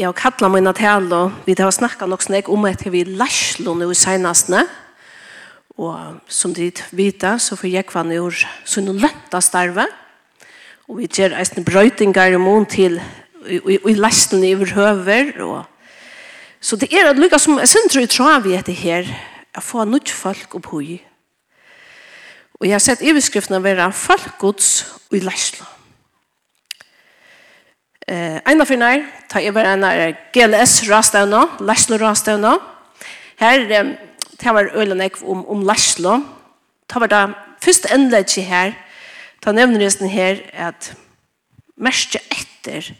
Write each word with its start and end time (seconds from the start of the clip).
Jeg 0.00 0.08
har 0.08 0.16
kattlet 0.16 0.48
mine 0.48 0.70
til, 0.72 1.10
og 1.12 1.34
vi 1.44 1.52
har 1.58 1.74
snakket 1.76 2.08
nok 2.08 2.22
snakk 2.24 2.46
om 2.48 2.62
at 2.64 2.80
vi 2.88 3.02
lærsler 3.04 3.74
nå 3.76 3.90
i 3.92 3.96
senestene. 3.98 4.62
Og 5.76 6.22
som 6.24 6.54
de 6.56 6.70
vet, 6.96 7.26
så 7.36 7.52
får 7.52 7.68
jeg 7.68 7.84
kvann 7.84 8.12
i 8.14 8.20
så 8.64 8.80
noen 8.80 9.02
lette 9.02 9.40
starve. 9.44 9.84
Og 10.88 11.02
vi 11.02 11.08
gjør 11.12 11.36
en 11.36 11.66
brøytinger 11.68 12.32
i 12.32 12.40
mån 12.40 12.64
til 12.64 12.96
i 13.44 13.92
lærsene 13.92 14.48
i 14.48 14.54
overhøver. 14.56 15.34
Og... 15.44 15.66
Så 16.60 16.80
det 16.80 16.88
er 16.96 17.12
lykke 17.12 17.38
som 17.38 17.58
jeg 17.60 17.68
synes 17.68 17.96
jeg 18.00 18.08
tror 18.08 18.40
vi 18.40 18.56
etter 18.56 18.72
her, 18.72 19.04
å 19.52 19.60
få 19.60 19.84
nytt 19.84 20.08
folk 20.08 20.56
opp 20.56 20.70
høy. 20.72 20.96
Og 22.56 22.70
jeg 22.70 22.72
har 22.72 22.86
sett 22.88 23.04
i 23.04 23.12
beskriften 23.12 23.58
av 23.58 23.60
å 23.60 23.68
være 23.68 23.92
folkgods 23.92 24.72
og 25.10 25.20
i 25.20 25.22
lærsler. 25.28 25.68
Eh, 28.10 28.40
en 28.42 28.58
av 28.58 28.66
finnar, 28.66 29.04
ta 29.30 29.38
jeg 29.38 29.54
bare 29.54 29.76
en 29.76 29.84
av 29.86 30.16
GLS-rastevna, 30.34 31.44
Laslo-rastevna. 31.62 32.56
Her, 33.38 33.60
eh, 33.70 33.92
det 34.40 34.54
var 34.54 34.72
øyne 34.74 35.10
om, 35.22 35.46
om 35.46 35.62
Laslo. 35.62 36.16
Ta 36.88 36.98
var 36.98 37.06
da 37.06 37.20
først 37.62 37.86
endelig 37.94 38.46
her, 38.48 38.72
ta 39.40 39.52
nevner 39.52 39.86
jeg 39.86 40.10
her 40.10 40.42
at 40.52 40.92
mest 41.76 42.16
etter 42.16 42.90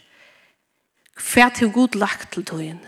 hva 1.18 1.50
til 1.58 1.72
god 1.72 1.98
lagt 1.98 2.30
til 2.32 2.44
tøyen. 2.44 2.80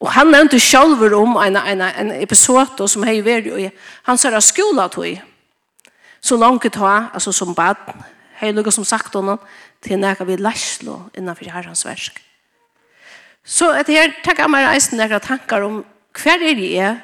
Og 0.00 0.10
han 0.12 0.26
nevnte 0.26 0.58
selv 0.58 1.12
om 1.14 1.36
en, 1.36 1.56
en, 1.56 1.80
en 1.82 2.22
episode 2.22 2.88
som 2.88 3.02
har 3.02 3.20
vært 3.22 3.52
i 3.52 3.68
hans 4.02 4.22
her 4.22 4.40
skola 4.40 4.88
tog. 4.88 5.20
Så 6.20 6.36
langt 6.36 6.72
ta, 6.72 7.10
altså 7.12 7.32
som 7.32 7.54
bad, 7.54 7.76
har 8.38 8.46
jeg 8.46 8.54
lukket 8.54 8.74
som 8.74 8.84
sagt 8.84 9.16
om 9.16 9.28
han, 9.28 9.38
til 9.84 10.00
nekka 10.00 10.26
vi 10.26 10.36
læslo 10.36 11.00
innanfor 11.16 11.50
herrens 11.52 11.84
versk. 11.86 12.18
Så 13.44 13.70
etter 13.78 13.96
her 13.96 14.14
takk 14.24 14.42
jeg 14.42 14.52
meg 14.52 14.66
reisen 14.66 14.98
nekka 15.00 15.20
tankar 15.24 15.64
om 15.64 15.82
hver 16.18 16.42
er 16.42 16.58
jeg, 16.58 16.98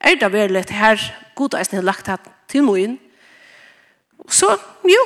er 0.00 0.12
er 0.12 0.20
det 0.20 0.32
veldig 0.32 0.66
til 0.66 0.76
her 0.76 1.00
god 1.34 1.54
eisen 1.58 1.78
har 1.78 1.86
lagt 1.86 2.06
hatt 2.06 2.28
til 2.48 2.62
moen. 2.62 2.98
Så 4.28 4.50
jo, 4.84 5.02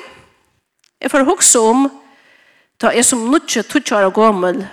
jeg 1.00 1.10
får 1.10 1.24
hukse 1.24 1.58
om 1.58 1.88
da 2.82 2.90
jeg 2.92 3.04
som 3.04 3.30
nutje 3.30 3.62
tutsjare 3.62 4.10
gommel 4.10 4.64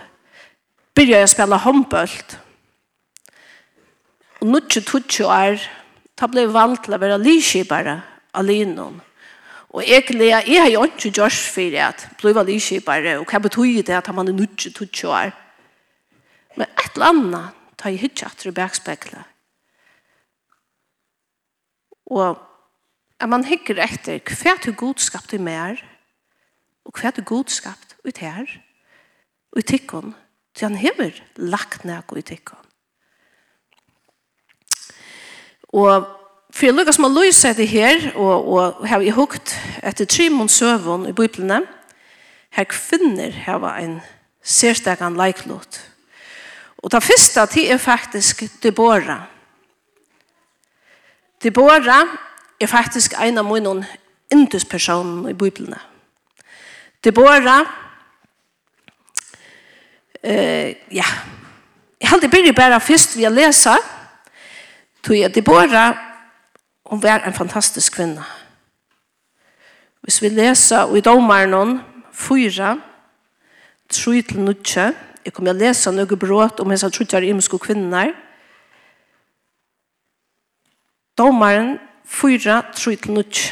byrja 0.95 1.19
jeg 1.21 1.29
spela 1.29 1.59
håndbølt. 1.61 2.39
Og 4.41 4.47
nutje 4.47 4.81
tutsjare 4.81 5.59
da 6.19 6.27
ble 6.27 6.43
jeg 6.43 6.53
vant 6.53 6.81
til 6.83 6.95
å 6.95 6.99
være 6.99 7.19
livskipare 7.21 7.99
alene 8.35 8.87
om 8.89 8.97
Og 9.69 9.83
egentlig, 9.85 10.27
jeg 10.27 10.61
har 10.61 10.69
jo 10.69 10.83
ikke 10.83 11.11
gjort 11.11 11.31
for 11.53 11.75
at 11.77 12.07
bli 12.17 12.33
var 12.33 12.47
livskipere, 12.47 13.19
og 13.19 13.29
hva 13.29 13.39
betyr 13.43 13.83
det 13.85 13.97
at 13.99 14.09
man 14.15 14.27
er 14.27 14.37
nødt 14.37 14.57
til 14.57 14.73
å 14.73 14.89
kjøre? 14.89 15.31
Men 16.57 16.71
et 16.73 16.95
eller 16.95 17.11
annet 17.13 17.59
tar 17.77 17.93
jeg 17.93 18.09
ikke 18.09 18.25
etter 18.31 18.55
bakspeklet. 18.55 19.27
Og 22.09 22.39
at 23.21 23.29
man 23.29 23.45
hikker 23.45 23.77
etter 23.83 24.17
hva 24.25 24.55
du 24.63 24.71
god 24.73 25.03
skapte 25.03 25.37
mer, 25.37 25.77
og 26.85 26.97
hva 26.97 27.13
du 27.13 27.21
god 27.21 27.53
skapte 27.53 27.99
ut 28.07 28.17
her, 28.23 28.49
og 29.53 29.61
i 29.61 29.67
tikkene, 29.69 30.15
til 30.57 30.71
han 30.71 30.81
hever 30.81 31.21
lagt 31.37 31.85
ned 31.85 32.17
i 32.17 32.25
tikkene. 32.25 32.65
Og 35.69 36.18
For 36.49 36.65
jeg 36.65 36.75
lukker 36.75 36.95
som 36.95 37.05
å 37.05 37.13
løse 37.13 37.53
det 37.53 37.67
her, 37.69 38.09
og, 38.15 38.47
og 38.49 38.87
har 38.89 39.03
jeg 39.05 39.13
hukt 39.17 39.53
etter 39.85 40.07
tre 40.09 40.29
måneder 40.33 40.55
søvn 40.55 41.05
i 41.09 41.13
Bibelen, 41.15 41.67
her 42.49 42.65
kvinner 42.65 43.35
har 43.45 43.67
en 43.77 43.99
særstekan 44.43 45.17
leiklåt. 45.17 45.81
Og 46.81 46.91
det 46.91 47.03
første 47.03 47.45
tid 47.53 47.69
er 47.69 47.77
faktisk 47.77 48.43
Deborah. 48.63 49.27
Deborah 51.43 52.07
er 52.59 52.67
faktisk 52.67 53.13
en 53.21 53.37
av 53.37 53.45
mine 53.45 53.85
induspersonen 54.31 55.29
i 55.29 55.33
Bibelen. 55.33 55.75
Deborah, 57.03 57.61
uh, 60.23 60.69
ja, 60.91 61.07
jeg 62.01 62.09
halte 62.09 62.29
begynt 62.29 62.55
bare 62.55 62.81
først 62.81 63.17
ved 63.17 63.29
å 63.29 63.33
lese, 63.35 63.77
tog 65.03 65.15
jeg 65.15 65.35
Deborah 65.35 66.08
hon 66.89 67.03
var 67.03 67.21
en 67.25 67.33
fantastisk 67.33 67.93
kvinna. 67.95 68.23
Hvis 70.01 70.21
vi 70.21 70.29
leser 70.29 70.95
i 70.95 71.01
domaren 71.01 71.79
4, 72.13 72.81
3 73.89 74.21
til 74.21 74.39
9, 74.39 74.87
jeg 75.25 75.33
kommer 75.33 75.53
å 75.53 75.59
lese 75.59 75.91
noe 75.93 76.17
brått 76.17 76.61
om 76.63 76.71
henne 76.73 76.89
trutjar 76.89 77.27
imenske 77.27 77.59
kvinner. 77.61 78.15
Domaren 81.19 81.75
4, 82.09 82.57
3 82.73 82.95
til 83.03 83.19
9. 83.19 83.45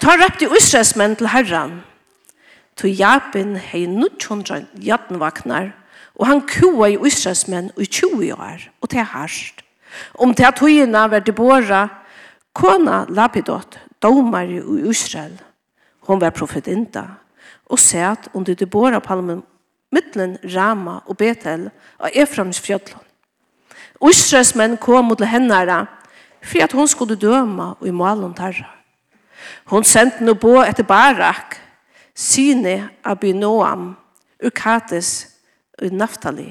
Ta 0.00 0.14
røpte 0.14 0.46
Israelsmenn 0.54 1.18
til 1.18 1.32
herran, 1.34 1.80
to 2.78 2.88
japin 2.88 3.56
hei 3.58 3.88
900 3.90 4.68
jatnvagnar, 4.86 5.72
og 6.14 6.28
han 6.30 6.46
kua 6.46 6.92
i 6.92 7.00
Israelsmenn 7.10 7.72
i 7.74 7.90
20 7.90 8.30
år, 8.38 8.70
og 8.80 8.88
til 8.88 9.02
er 9.02 9.10
herst. 9.16 9.64
Om 10.14 10.34
til 10.34 10.46
at 10.46 10.60
togene 10.60 11.10
var 11.10 11.26
det 11.26 11.34
båret, 11.34 11.99
Kona 12.52 13.04
Lapidot, 13.08 13.78
domare 14.02 14.58
i 14.58 14.88
Israel, 14.90 15.36
hon 16.08 16.20
var 16.20 16.30
profetinta, 16.30 17.04
og 17.70 17.78
sæt 17.78 18.28
under 18.34 18.54
Deborah-palmen 18.54 19.42
mittlen 19.92 20.38
Rama 20.56 21.00
og 21.06 21.16
Betel 21.16 21.68
av 21.98 22.10
Eframs 22.14 22.60
fjöllon. 22.62 23.02
Israels 24.08 24.54
menn 24.56 24.78
kom 24.80 25.10
mot 25.10 25.20
hennara 25.20 25.84
for 26.40 26.64
at 26.64 26.72
hon 26.72 26.88
skulle 26.88 27.18
døma 27.20 27.74
og 27.80 27.86
i 27.86 27.94
malen 27.94 28.34
tarra. 28.34 28.70
Hon 29.68 29.84
sendte 29.84 30.24
no 30.24 30.34
på 30.34 30.60
etter 30.64 30.86
Barak, 30.88 31.58
Sine 32.14 32.90
Abinoam, 33.04 33.94
Ukates 34.44 35.28
og 35.80 35.92
Naftali, 35.92 36.50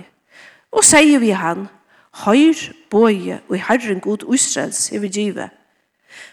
og 0.71 0.85
sier 0.85 1.19
vi 1.19 1.33
han, 1.35 1.67
Høyr, 2.25 2.57
boje 2.89 3.39
og 3.49 3.59
herren 3.67 3.99
god 4.01 4.25
Israels 4.33 4.89
i 4.91 4.97
vi 4.97 5.11
givet, 5.13 5.49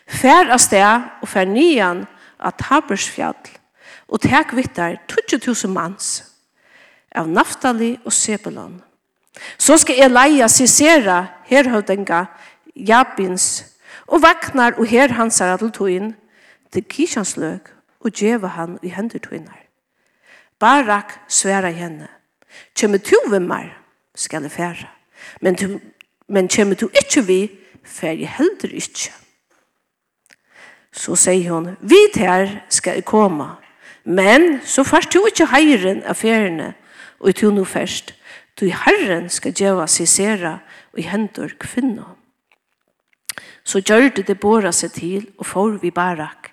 Fær 0.07 0.51
av 0.53 0.61
sted 0.63 1.07
og 1.23 1.29
fær 1.29 1.49
nian 1.51 2.05
av 2.39 2.57
Tabersfjall 2.61 3.53
og 4.07 4.23
tek 4.23 4.55
vittar 4.55 5.01
20.000 5.11 5.73
manns 5.73 6.11
av 7.17 7.29
Naftali 7.29 7.97
og 8.05 8.13
Sebulon. 8.13 8.83
Så 9.59 9.77
skal 9.81 10.01
Elia 10.07 10.49
sisera 10.49 11.25
herhøvdenga 11.49 12.25
Jabins 12.77 13.65
og 14.07 14.23
vaknar 14.23 14.79
og 14.79 14.87
her 14.87 15.13
hans 15.17 15.41
er 15.41 15.57
til 15.57 15.73
tøyen 15.73 16.15
til 16.73 16.85
Kishansløg 16.85 17.73
og 18.01 18.13
djeva 18.13 18.47
han 18.47 18.79
i 18.83 18.89
hendur 18.89 19.19
tøynar. 19.19 19.67
Barak 20.59 21.19
sværa 21.29 21.71
henne. 21.71 22.09
Kjemme 22.77 22.99
tu 22.99 23.17
vimmar 23.31 23.83
skal 24.15 24.43
jeg 24.43 24.51
færa. 24.51 24.89
Men, 25.41 25.57
men 26.29 26.49
kjemme 26.49 26.75
tu 26.75 26.89
ikkje 26.89 27.23
vi, 27.27 27.41
fær 27.85 28.17
jeg 28.17 28.31
heldur 28.39 28.73
ikkje. 28.73 29.13
Så 30.97 31.17
sier 31.17 31.53
hun, 31.53 31.77
vi 31.81 31.99
her 32.15 32.63
skal 32.73 32.99
jeg 32.99 33.05
komme. 33.05 33.51
Men 34.05 34.61
så 34.65 34.85
først 34.85 35.13
du 35.13 35.25
ikke 35.27 35.49
heiren 35.51 36.03
av 36.07 36.17
feriene, 36.17 36.75
og 37.21 37.35
du 37.41 37.51
nå 37.51 37.65
først. 37.65 38.15
Du 38.61 38.69
herren 38.71 39.29
skal 39.29 39.53
gjøre 39.53 39.89
seg 39.91 40.09
sere, 40.09 40.53
og 40.95 41.03
i 41.03 41.09
hendur 41.11 41.53
kvinna. 41.61 42.15
Så 43.67 43.83
gjør 43.83 44.09
det 44.17 44.29
det 44.29 44.39
båret 44.41 44.75
seg 44.75 44.95
til, 44.95 45.27
og 45.39 45.47
får 45.47 45.77
vi 45.83 45.91
barak 45.91 46.53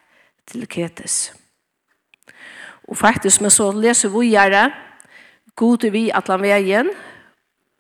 til 0.50 0.66
Ketes. 0.68 1.34
Og 2.90 2.98
faktisk, 2.98 3.42
men 3.42 3.54
så 3.54 3.70
leser 3.72 4.10
vi 4.10 4.34
gjøre, 4.34 4.72
god 5.56 5.88
vi 5.94 6.10
atlan 6.10 6.42
veien, 6.42 6.90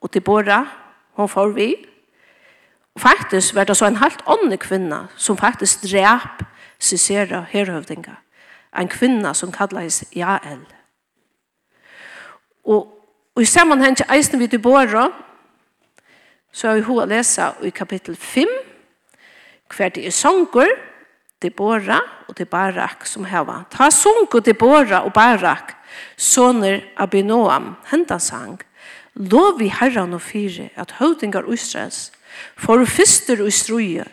og 0.01 0.11
til 0.11 0.21
båret, 0.21 0.69
hun 1.17 1.29
får 1.29 1.51
vi. 1.57 1.73
Og 2.95 3.01
faktisk 3.01 3.55
var 3.55 3.63
det 3.63 3.77
så 3.77 3.89
en 3.89 3.99
halvt 3.99 4.23
ånde 4.29 4.57
kvinne, 4.57 5.07
som 5.17 5.37
faktisk 5.37 5.81
drep 5.83 6.45
Sisera 6.83 7.45
herhövdinga, 7.49 8.15
en 8.75 8.87
kvinna 8.87 9.33
som 9.33 9.51
kallades 9.51 10.03
Jael. 10.15 10.65
Og, 12.63 12.87
og 13.35 13.41
i 13.41 13.45
sammanheng 13.45 13.95
til 13.97 14.09
eisen 14.11 14.39
vi 14.39 14.47
til 14.47 14.59
båra, 14.59 15.07
så 16.51 16.67
har 16.67 16.75
vi 16.75 16.83
hva 16.85 17.05
lesa 17.07 17.53
i 17.63 17.71
kapittel 17.71 18.15
5, 18.15 18.51
hver 19.73 19.93
det 19.95 20.07
er 20.07 20.11
sånger, 20.11 20.75
Debora 21.43 21.99
og 22.27 22.37
Debarak 22.37 23.05
som 23.07 23.25
heva. 23.27 23.63
Ta 23.71 23.89
sunko 23.91 24.39
Debora 24.39 25.01
og 25.03 25.13
Barak, 25.13 25.73
soner 26.17 26.81
Abinoam, 26.97 27.73
hendan 27.91 28.19
sang. 28.19 28.61
Lov 29.15 29.61
i 29.61 29.67
herran 29.67 30.15
og 30.15 30.21
fire 30.21 30.69
at 30.79 30.95
høvdingar 30.99 31.49
Israels 31.51 32.11
for 32.57 32.85
fyrster 32.85 33.43
og 33.43 33.53
struje 33.53 34.05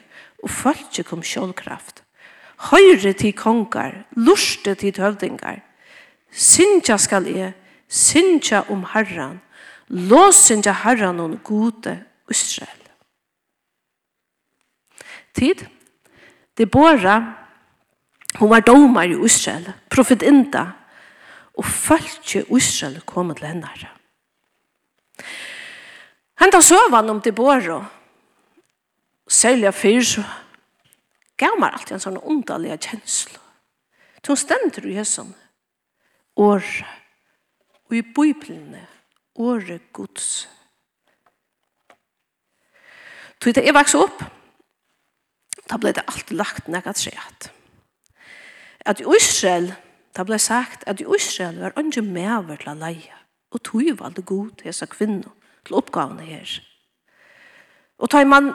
og 0.42 0.50
følge 0.50 1.04
kom 1.06 1.22
sjålkraft 1.22 1.99
høyre 2.68 3.12
til 3.16 3.32
kongar, 3.36 4.04
lurste 4.16 4.74
til 4.74 4.96
høvdingar. 5.00 5.60
Sintja 6.30 6.98
skal 7.00 7.26
jeg, 7.26 7.54
sintja 7.88 8.62
om 8.70 8.84
herran, 8.92 9.40
til 10.46 10.72
herran 10.84 11.20
om 11.20 11.38
gode 11.44 11.96
Israel. 12.30 12.76
Tid, 15.34 15.66
Deborah, 16.58 17.22
hun 18.38 18.50
var 18.50 18.60
domar 18.60 19.02
i 19.02 19.24
Israel, 19.24 19.72
profet 19.90 20.22
Inda, 20.22 20.66
og 21.54 21.64
følte 21.64 22.44
Israel 22.56 23.00
kom 23.06 23.34
til 23.34 23.46
henne. 23.46 23.70
Henta 26.40 26.60
søvann 26.60 27.10
om 27.10 27.20
Deborah, 27.20 27.84
særlig 29.28 29.66
av 29.66 29.76
fyrt, 29.76 30.20
gav 31.40 31.56
meg 31.60 31.74
alltid 31.74 31.96
en 31.96 32.04
sånn 32.04 32.20
underlig 32.20 32.76
kjensla. 32.84 33.40
Så 34.20 34.34
hun 34.34 34.40
stender 34.40 34.86
i 34.86 34.96
høsten 34.98 35.32
året 36.40 36.84
og 37.88 37.96
i 37.96 38.02
bøyplene 38.06 38.84
året 39.40 39.88
gods. 39.96 40.48
Så 43.40 43.54
da 43.56 43.64
jeg 43.64 43.74
vokste 43.74 44.02
opp, 44.04 44.20
da 45.70 45.78
ble 45.80 45.94
det 45.96 46.04
alltid 46.06 46.36
lagt 46.36 46.68
ned 46.68 46.86
at 46.86 47.00
skjedd. 47.00 47.48
At 48.86 49.00
i 49.00 49.08
Israel, 49.16 49.72
da 50.16 50.26
ble 50.28 50.38
sagt 50.38 50.84
at 50.90 51.00
i 51.00 51.08
Israel 51.16 51.60
var 51.62 51.76
ikke 51.80 52.04
medover 52.04 52.60
til 52.60 52.72
å 52.74 52.78
leie, 52.78 53.20
og 53.50 53.62
tog 53.64 53.88
var 53.98 54.12
det 54.14 54.26
god 54.28 54.52
til 54.58 54.70
disse 54.70 54.86
kvinner 54.92 55.32
til 55.64 55.78
oppgavene 55.80 56.26
her. 56.26 56.52
Og 57.98 58.10
tar 58.12 58.28
man, 58.28 58.52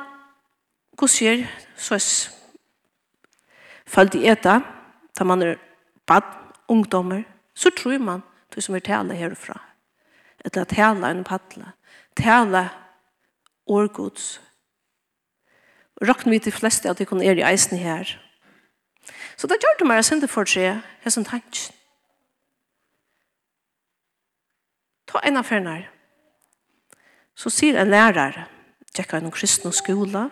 hva 0.97 1.09
sier, 1.11 1.45
så 1.77 1.97
er 1.97 2.05
følte 3.87 4.21
eta, 4.27 4.59
da 5.17 5.23
man 5.23 5.41
er 5.41 5.55
bad, 6.07 6.23
ungdommer, 6.67 7.23
så 7.55 7.69
tror 7.69 7.99
man 7.99 8.23
du 8.55 8.61
som 8.61 8.75
er 8.75 8.83
tale 8.85 9.15
herfra. 9.15 9.59
Eller 10.45 10.63
tale 10.63 11.09
en 11.11 11.23
padla. 11.23 11.73
Tale 12.15 12.69
årgods. 13.67 14.41
Råkne 16.01 16.31
vi 16.31 16.39
til 16.39 16.53
fleste 16.53 16.89
at 16.89 16.99
de 16.99 17.05
kunne 17.05 17.25
er 17.25 17.39
i 17.39 17.45
eisen 17.45 17.77
her. 17.77 18.17
Så 19.37 19.47
da 19.47 19.57
gjør 19.59 19.79
det 19.79 19.87
meg 19.87 20.03
sin 20.05 20.21
det 20.21 20.29
for 20.29 20.47
seg, 20.49 20.81
jeg 21.03 21.13
som 21.13 21.25
tanken. 21.25 21.73
Ta 25.07 25.21
en 25.23 25.37
av 25.37 25.47
fernere. 25.47 25.91
Så 27.35 27.51
sier 27.51 27.77
en 27.79 27.91
lærer, 27.91 28.45
tjekka 28.95 29.19
en 29.19 29.31
kristne 29.31 29.71
skola, 29.75 30.29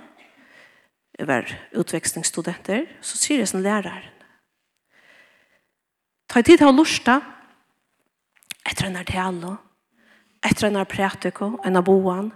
jeg 1.20 1.28
var 1.28 1.50
utvekslingsstudenter, 1.78 2.86
så 3.02 3.18
sier 3.18 3.44
jeg 3.44 3.52
som 3.52 3.62
lærer. 3.62 4.10
Ta 6.30 6.42
tid 6.42 6.58
til 6.58 6.72
å 6.72 6.76
lusta, 6.76 7.20
etter 8.66 8.88
en 8.88 8.98
artelo, 8.98 9.58
etter 10.44 10.70
en 10.70 10.80
prætiko, 10.90 11.52
en 11.66 11.78
av 11.78 11.86
boan, 11.86 12.32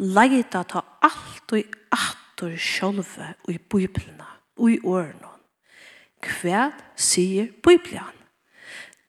leita 0.00 0.64
ta 0.64 0.82
alt 1.06 1.54
og 1.54 1.76
atter 1.94 2.56
sjolve 2.56 3.34
og 3.44 3.52
i 3.54 3.58
biblina, 3.58 4.26
og 4.58 4.72
i 4.72 4.80
årene. 4.82 5.30
Hva 6.20 6.70
sier 6.98 7.52
biblian? 7.62 8.16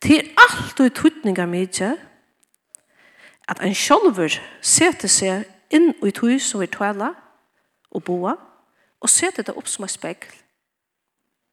Til 0.02 0.32
alt 0.40 0.80
og 0.80 0.88
i 0.88 0.94
tutninga 0.96 1.46
mykje, 1.50 1.92
at 3.52 3.60
en 3.66 3.76
sjolver 3.76 4.38
seter 4.64 5.12
seg 5.12 5.50
inn 5.74 5.92
i 6.06 6.14
tog 6.16 6.38
som 6.42 6.62
vi 6.62 6.70
tåler, 6.72 7.18
og 7.92 8.04
boa, 8.04 8.36
og 9.02 9.10
sette 9.10 9.44
det 9.44 9.56
opp 9.58 9.68
som 9.68 9.86
en 9.86 9.92
spekkel, 9.92 10.34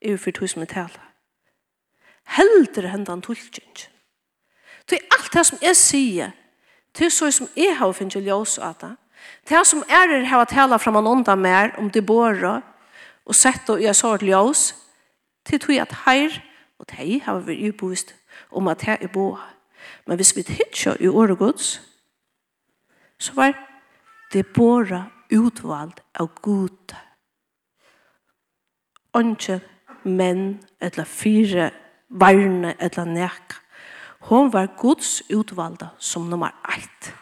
er 0.03 0.17
for 0.17 0.31
tog 0.31 0.51
som 0.51 0.63
jeg 0.63 0.71
taler. 0.75 1.05
Helder 2.37 2.89
hendan 2.93 3.23
tulltjent. 3.25 3.89
Det 4.91 4.99
er 4.99 5.17
alt 5.17 5.33
det 5.35 5.47
som 5.47 5.59
jeg 5.63 5.77
sier, 5.77 6.35
det 6.99 7.07
er 7.07 7.15
så 7.15 7.31
som 7.31 7.49
jeg 7.57 7.77
har 7.77 7.93
finnet 7.93 8.25
ljøs 8.25 8.59
av 8.59 8.77
det, 8.81 8.95
det 9.49 9.57
er 9.57 9.65
som 9.67 9.83
er 9.91 10.07
det 10.11 10.29
her 10.31 10.41
å 10.41 10.49
tale 10.49 10.79
fra 10.79 10.93
man 10.95 11.07
ånda 11.07 11.35
mer 11.37 11.75
om 11.79 11.91
det 11.91 12.05
bor, 12.07 12.39
og 13.29 13.35
sette 13.37 13.75
og 13.75 13.83
gjøre 13.83 13.97
sår 13.99 14.25
ljøs, 14.25 14.63
det 15.51 15.61
tog 15.61 15.77
at 15.77 15.95
her, 16.07 16.39
og 16.79 16.87
de 16.93 17.21
har 17.25 17.43
vært 17.43 17.75
ubevist 17.75 18.15
om 18.51 18.69
at 18.69 18.85
det 18.85 18.99
er 19.03 19.13
boa. 19.13 19.41
Men 20.07 20.17
hvis 20.17 20.37
vi 20.37 20.41
ikke 20.41 20.97
i 21.01 21.09
året 21.09 21.39
gods, 21.39 21.81
så 23.19 23.35
var 23.35 23.55
det 24.33 24.47
båret 24.47 25.05
utvald 25.31 26.01
av 26.15 26.31
god. 26.43 26.95
Onge 29.17 29.61
menn 30.05 30.59
eller 30.81 31.05
fire 31.05 31.71
varne 32.09 32.75
eller 32.79 33.05
nek. 33.05 33.57
Hon 34.29 34.53
var 34.53 34.75
Guds 34.81 35.23
utvalda 35.31 35.93
som 35.99 36.29
nummer 36.31 36.53
eit. 36.69 37.13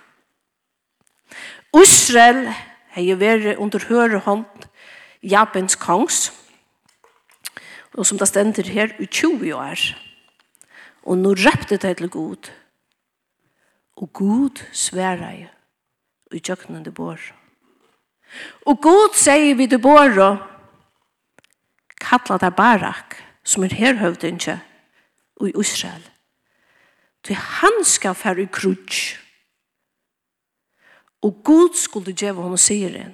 Israel 1.76 2.46
hei 2.96 3.12
vært 3.20 3.60
under 3.60 3.82
høre 3.90 4.22
hånd 4.24 4.66
Japans 5.20 5.76
kongs 5.76 6.30
og 7.96 8.06
som 8.08 8.20
det 8.20 8.28
stender 8.28 8.68
her 8.72 8.94
i 9.00 9.08
20 9.08 9.52
år 9.56 9.82
og 11.06 11.18
nå 11.20 11.34
repte 11.36 11.76
det 11.76 11.96
til 11.98 12.08
god 12.12 12.50
og 13.96 14.12
Gud 14.12 14.62
sverar 14.72 15.50
i 16.32 16.40
tjøkkenen 16.40 16.84
det 16.86 16.94
bor 16.96 17.20
og 17.20 17.45
Og 18.66 18.80
god 18.82 19.14
sier 19.16 19.54
vi 19.54 19.66
til 19.70 19.80
Bårå, 19.82 20.36
kalla 22.00 22.38
det 22.40 22.54
Barak, 22.56 23.16
som 23.44 23.64
er 23.64 23.74
herhøvdinje, 23.74 24.60
og 25.36 25.48
i 25.48 25.52
Israel. 25.60 26.02
Til 27.24 27.34
han 27.34 27.84
skal 27.84 28.14
fære 28.14 28.42
i 28.42 28.48
krutsk. 28.52 29.22
Og 31.22 31.40
god 31.44 31.74
skulle 31.74 32.14
djeva 32.14 32.42
hon 32.42 32.58
sier 32.58 32.92
det. 32.92 33.06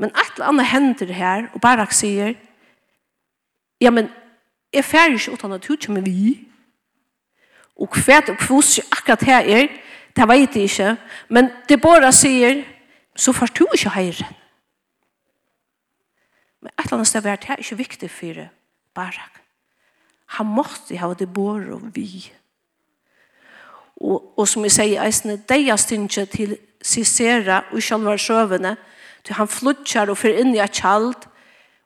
Men 0.00 0.10
et 0.10 0.32
eller 0.34 0.48
annet 0.48 0.66
hender 0.66 1.12
her, 1.12 1.50
og 1.54 1.60
Barak 1.60 1.92
sier, 1.92 2.34
ja, 3.80 3.90
men 3.90 4.08
jeg 4.72 4.84
færer 4.84 5.12
ikke 5.12 5.32
uten 5.32 5.52
at 5.52 5.68
du 5.68 5.76
kommer 5.76 6.00
vi. 6.00 6.46
Og 7.76 7.88
hva 7.88 8.16
er 8.16 8.26
det, 8.26 8.36
akkurat 8.92 9.22
her 9.22 9.40
er, 9.40 9.68
det 10.16 10.28
vet 10.28 10.56
jeg 10.56 10.62
ikke. 10.62 10.96
Men 11.28 11.50
det 11.68 11.80
bare 11.80 12.12
sier, 12.12 12.64
så 13.20 13.32
får 13.36 13.52
du 13.52 13.66
ikke 13.74 13.92
høyre. 13.92 14.28
Men 16.60 16.72
et 16.72 16.84
eller 16.84 16.98
annet 16.98 17.08
sted 17.08 17.26
er 17.26 17.36
det 17.36 17.58
ikke 17.58 17.76
viktig 17.76 18.10
for 18.10 18.46
Barak. 18.94 19.40
Han 20.36 20.46
måtte 20.46 20.96
ha 20.96 21.12
det 21.14 21.32
båret 21.32 21.72
og 21.74 21.94
vi. 21.94 22.32
Og, 24.00 24.38
og 24.38 24.48
som 24.48 24.64
jeg 24.64 24.72
sier, 24.72 25.02
eisene, 25.04 25.36
det 25.48 25.60
er 25.68 25.76
stinget 25.76 26.30
til 26.32 26.56
Sisera 26.82 27.64
og 27.72 27.82
sjalvar 27.84 28.16
sjøvene, 28.16 28.76
til 29.24 29.36
han 29.36 29.48
flutjar 29.48 30.08
og 30.08 30.16
fyrer 30.16 30.40
inn 30.40 30.54
i 30.54 30.62
et 30.64 30.80
kjald, 30.80 31.26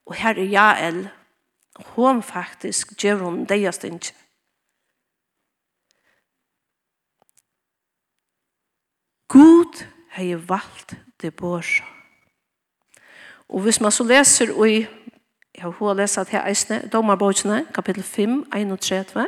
og 0.06 0.14
her 0.20 0.38
er 0.38 0.52
Jael, 0.52 1.00
og 1.74 1.88
hon 1.96 2.22
faktisk 2.22 2.94
gjør 3.00 3.24
hun 3.24 3.40
det 3.50 3.58
er 3.64 3.74
stinget. 3.74 4.12
God 9.28 9.82
har 10.14 10.36
valgt 10.46 10.94
det 11.22 11.34
bor. 11.36 11.64
Og 13.48 13.60
hvis 13.60 13.80
man 13.80 13.92
så 13.92 14.04
leser 14.04 14.50
i, 14.66 14.86
jeg 15.54 15.62
har 15.62 15.70
hva 15.78 15.94
lest 15.94 16.18
her 16.30 16.46
eisne, 16.48 16.80
Domarbogsene, 16.92 17.66
kapittel 17.74 18.02
5, 18.02 18.46
31, 18.54 19.26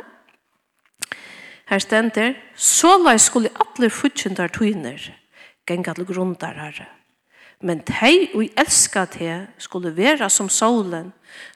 her 1.67 1.79
stender, 1.79 2.33
så 2.55 2.97
lai 3.03 3.17
skulle 3.19 3.49
alle 3.59 3.89
futsjendar 3.89 4.47
tøyner, 4.47 5.11
genga 5.67 5.93
til 5.93 6.05
grundar 6.05 6.55
herre. 6.55 6.87
Men 7.61 7.81
tei 7.83 8.29
og 8.35 8.45
elska 8.57 9.05
te 9.05 9.47
skulle 9.57 9.95
vera 9.97 10.29
som 10.29 10.49
solen, 10.49 11.11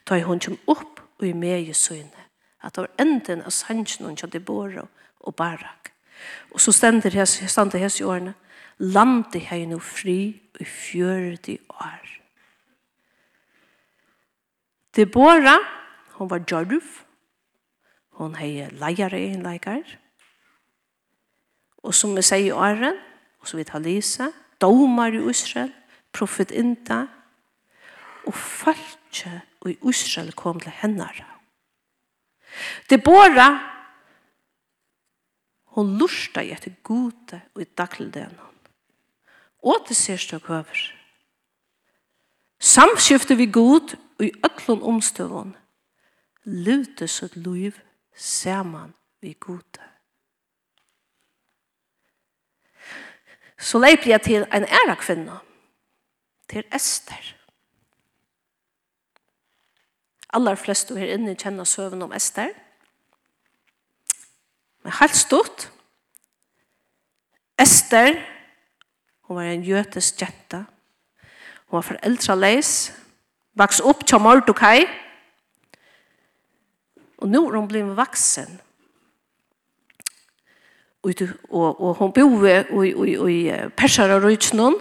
tei 0.07 0.21
hun 0.25 0.39
kjem 0.39 0.57
opp 0.67 0.99
og 1.19 1.27
i 1.27 1.33
meg 1.33 1.69
i. 1.69 2.01
At 2.63 2.75
det 2.75 2.83
var 2.83 2.95
enden 2.99 3.43
av 3.45 3.53
sannsjonen 3.53 4.17
kjadde 4.17 4.39
båre 4.39 4.87
og 5.19 5.35
barak. 5.35 5.91
Og 6.51 6.61
så 6.61 6.71
stender 6.71 7.13
hes, 7.13 7.39
stender 7.47 7.79
hess 7.79 7.99
i 7.99 8.03
årene, 8.03 8.33
Landi 8.81 9.43
hei 9.45 9.65
no 9.69 9.77
fri 9.79 10.33
i 10.59 10.65
fjördi 10.65 11.59
år. 11.69 12.07
Deborah, 14.95 15.61
hon 16.17 16.29
var 16.29 16.41
djörv. 16.41 17.05
Hon 18.17 18.35
hei 18.35 18.67
leier 18.71 19.13
leikar, 19.43 19.97
Og 21.83 21.93
som 21.93 22.15
vi 22.15 22.21
sier 22.21 22.45
i 22.45 22.51
åren, 22.51 22.97
og 23.39 23.47
som 23.47 23.57
vi 23.57 23.63
tar 23.63 23.79
lise, 23.79 24.31
domar 24.61 25.13
i 25.13 25.29
Israel, 25.29 25.71
profet 26.13 26.51
Inda, 26.51 27.07
og 28.25 28.33
falskje 28.33 29.41
og 29.61 29.71
i 29.71 29.77
Israel 29.89 30.31
kom 30.33 30.59
til 30.59 30.71
henne. 30.71 31.07
Deborah, 32.89 33.57
hon 35.73 35.97
lursta 35.97 36.43
i 36.43 36.51
etter 36.51 36.73
gode 36.83 37.41
og 37.55 37.61
i 37.61 37.65
dagligdelen 37.65 38.37
og 39.61 39.85
til 39.87 39.95
sérstøk 39.95 40.47
høver. 40.47 40.93
Samskiftet 42.59 43.37
vi 43.37 43.45
god 43.45 43.97
og 44.19 44.25
i 44.25 44.31
øtlån 44.45 44.83
omstøvån 44.83 45.55
lute 46.43 47.07
sitt 47.07 47.35
liv 47.35 47.77
saman 48.15 48.93
vi 49.21 49.33
gode. 49.39 49.81
Så 53.59 53.77
leip 53.77 54.07
jeg 54.07 54.21
til 54.21 54.47
en 54.53 54.63
æra 54.65 54.95
kvinna, 54.95 55.37
til 56.49 56.63
Esther. 56.73 57.35
Aller 60.33 60.55
flest 60.55 60.89
her 60.89 61.13
inne 61.13 61.35
kjenner 61.35 61.63
søvn 61.63 62.01
om 62.01 62.13
Esther. 62.13 62.49
Men 64.81 64.93
helt 64.99 65.15
stort, 65.15 65.71
Esther 67.59 68.17
Hun 69.31 69.37
var 69.37 69.47
en 69.47 69.63
jøtes 69.63 70.09
jenta. 70.19 70.65
Hun 71.71 71.77
var 71.77 71.85
foreldre 71.87 72.33
leis. 72.35 72.91
Vaks 73.55 73.77
opp 73.79 74.01
til 74.03 74.19
Mordokai. 74.19 74.81
Og 77.23 77.29
nå 77.31 77.39
er 77.47 77.55
hun 77.55 77.69
blitt 77.69 77.93
vaksen. 77.95 78.57
Og, 81.07 81.21
og, 81.47 81.79
og 81.79 81.93
hun 82.01 82.11
bor 82.11 82.43
i, 82.83 82.91
i, 82.91 83.37
Persara 83.79 84.17
Røytsnån. 84.19 84.75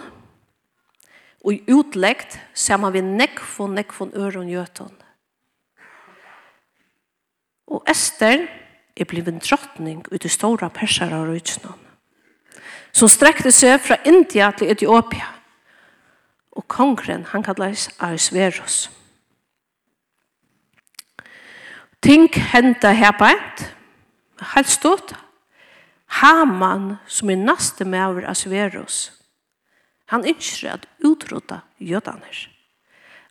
Og 1.47 1.71
utleggt 1.71 2.41
sammen 2.55 2.93
med 2.93 3.13
nekvån, 3.21 3.77
nekvån, 3.79 4.11
øren, 4.17 4.51
jøtån. 4.51 4.97
Og 7.71 7.87
Ester 7.87 8.49
er 8.97 9.07
blitt 9.07 9.31
en 9.31 9.39
drottning 9.39 10.03
ut 10.11 10.27
i 10.27 10.33
stora 10.35 10.73
Persara 10.75 11.23
Røytsnån 11.23 11.90
som 12.93 13.09
strekte 13.09 13.53
seg 13.55 13.81
fra 13.83 13.99
India 14.05 14.51
til 14.57 14.71
Etiopia. 14.73 15.29
Og 16.57 16.67
kongren, 16.69 17.25
han 17.31 17.45
kalles 17.47 17.89
Arisverus. 17.99 18.89
Ting 22.03 22.29
hendte 22.53 22.93
her 22.97 23.13
på 23.19 23.29
et, 23.29 23.67
helt 24.55 24.69
stort, 24.69 25.15
Haman, 26.21 26.97
som 27.07 27.31
er 27.31 27.39
neste 27.39 27.85
med 27.85 28.03
over 28.03 28.27
Arisverus, 28.27 29.13
han 30.11 30.27
ønsker 30.27 30.73
at 30.73 30.89
utrota 31.07 31.61
jødaner. 31.79 32.49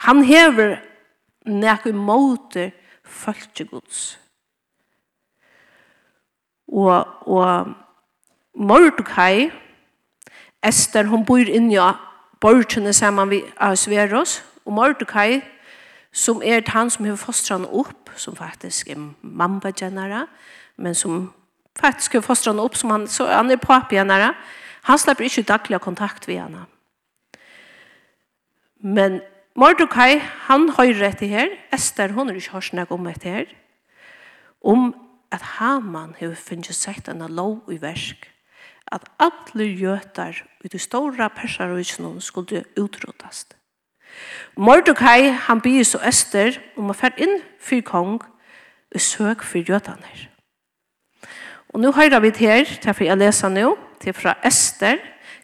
Han 0.08 0.24
hever 0.24 0.78
nekku 1.44 1.92
måte 1.92 2.70
folkegods. 3.04 4.14
Og, 6.70 7.04
og 7.28 7.74
Mordecai, 8.60 9.50
Esther, 10.64 11.08
hun 11.08 11.24
bor 11.26 11.40
inne 11.40 11.78
i 11.78 11.92
borgene 12.44 12.92
sammen 12.94 13.30
med 13.30 13.42
Asveros, 13.56 14.44
og 14.66 14.74
Mordecai, 14.74 15.40
som 16.12 16.42
er 16.44 16.62
han 16.68 16.90
som 16.90 17.06
har 17.06 17.16
fostret 17.16 17.56
henne 17.56 17.70
opp, 17.72 18.10
som 18.20 18.36
faktisk 18.36 18.90
er 18.92 19.00
mamma 19.22 19.72
kjennere, 19.72 20.26
men 20.76 20.96
som 20.96 21.30
faktisk 21.80 22.18
har 22.18 22.26
fostret 22.26 22.52
henne 22.52 22.66
opp, 22.68 22.76
som 22.76 22.92
han, 22.92 23.08
så 23.08 23.30
han 23.32 23.52
er 23.52 23.62
papi 23.64 23.96
henne, 23.96 24.34
han 24.84 25.00
slipper 25.00 25.24
ikke 25.24 25.48
daglig 25.48 25.80
kontakt 25.80 26.28
med 26.28 26.42
henne. 26.42 26.66
Men 28.84 29.22
Mordecai, 29.56 30.20
han 30.50 30.68
høyrer 30.76 31.14
etter 31.14 31.32
her, 31.32 31.56
Esther, 31.72 32.12
hun 32.12 32.28
har 32.28 32.36
ikke 32.36 32.58
hørt 32.58 32.76
noe 32.76 32.92
om 32.92 33.08
etter 33.08 33.38
her, 33.38 33.56
om 34.60 34.92
at 35.32 35.48
Haman 35.56 36.18
har 36.20 36.36
funnet 36.36 36.76
sett 36.76 37.08
en 37.08 37.24
lov 37.32 37.72
i 37.72 37.80
versk, 37.80 38.28
at 38.92 39.06
alle 39.20 39.70
gjøter 39.78 40.42
i 40.64 40.68
de 40.68 40.80
store 40.80 41.30
perserøysene 41.30 42.22
skulle 42.22 42.64
utrotast. 42.80 43.56
Mordecai, 44.58 45.30
han 45.30 45.62
byr 45.62 45.84
så 45.84 46.02
Øster 46.08 46.58
om 46.78 46.90
å 46.90 46.98
fære 46.98 47.22
inn 47.24 47.38
for 47.62 47.86
kong 47.86 48.18
og 48.20 49.02
søk 49.02 49.46
for 49.46 49.62
gjøtene. 49.62 50.28
Og 51.70 51.84
nå 51.84 51.92
hører 51.94 52.20
vi 52.20 52.34
her, 52.40 52.66
til 52.66 53.06
jeg 53.06 53.18
leser 53.18 53.54
nå, 53.54 53.76
til 54.02 54.14
fra 54.14 54.36
Øster, 54.46 54.98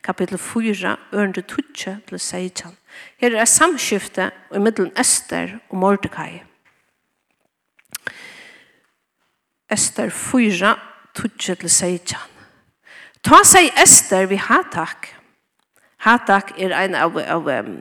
kapittel 0.03 0.37
4, 0.37 0.97
ørende 1.13 1.41
12 1.41 2.01
til 2.09 2.19
16. 2.19 2.77
Her 3.21 3.35
er 3.37 3.45
samskifte 3.45 4.31
i 4.53 4.59
middelen 4.59 4.91
Øster 4.99 5.59
og 5.69 5.77
Mordecai. 5.77 6.41
Øster 9.71 10.09
4, 10.09 10.75
12 11.15 11.31
til 11.39 11.69
16. 11.69 12.34
Ta 13.25 13.39
seg 13.41 13.72
Ester 13.82 14.27
vi 14.29 14.38
Hatak. 14.38 15.08
Hatak 16.05 16.51
er 16.62 16.75
en 16.77 16.94
av, 16.94 17.15
av 17.17 17.48
um, 17.50 17.72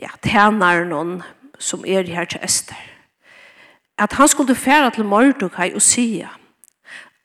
ja, 0.00 0.08
tænar 0.24 0.86
noen 0.88 1.18
som 1.60 1.84
er 1.84 2.08
her 2.08 2.24
til 2.24 2.40
Ester. 2.46 2.80
At 4.00 4.16
han 4.16 4.32
skulle 4.32 4.56
fære 4.56 4.94
til 4.96 5.04
Mordokai 5.04 5.74
og 5.76 5.84
sige, 5.84 6.30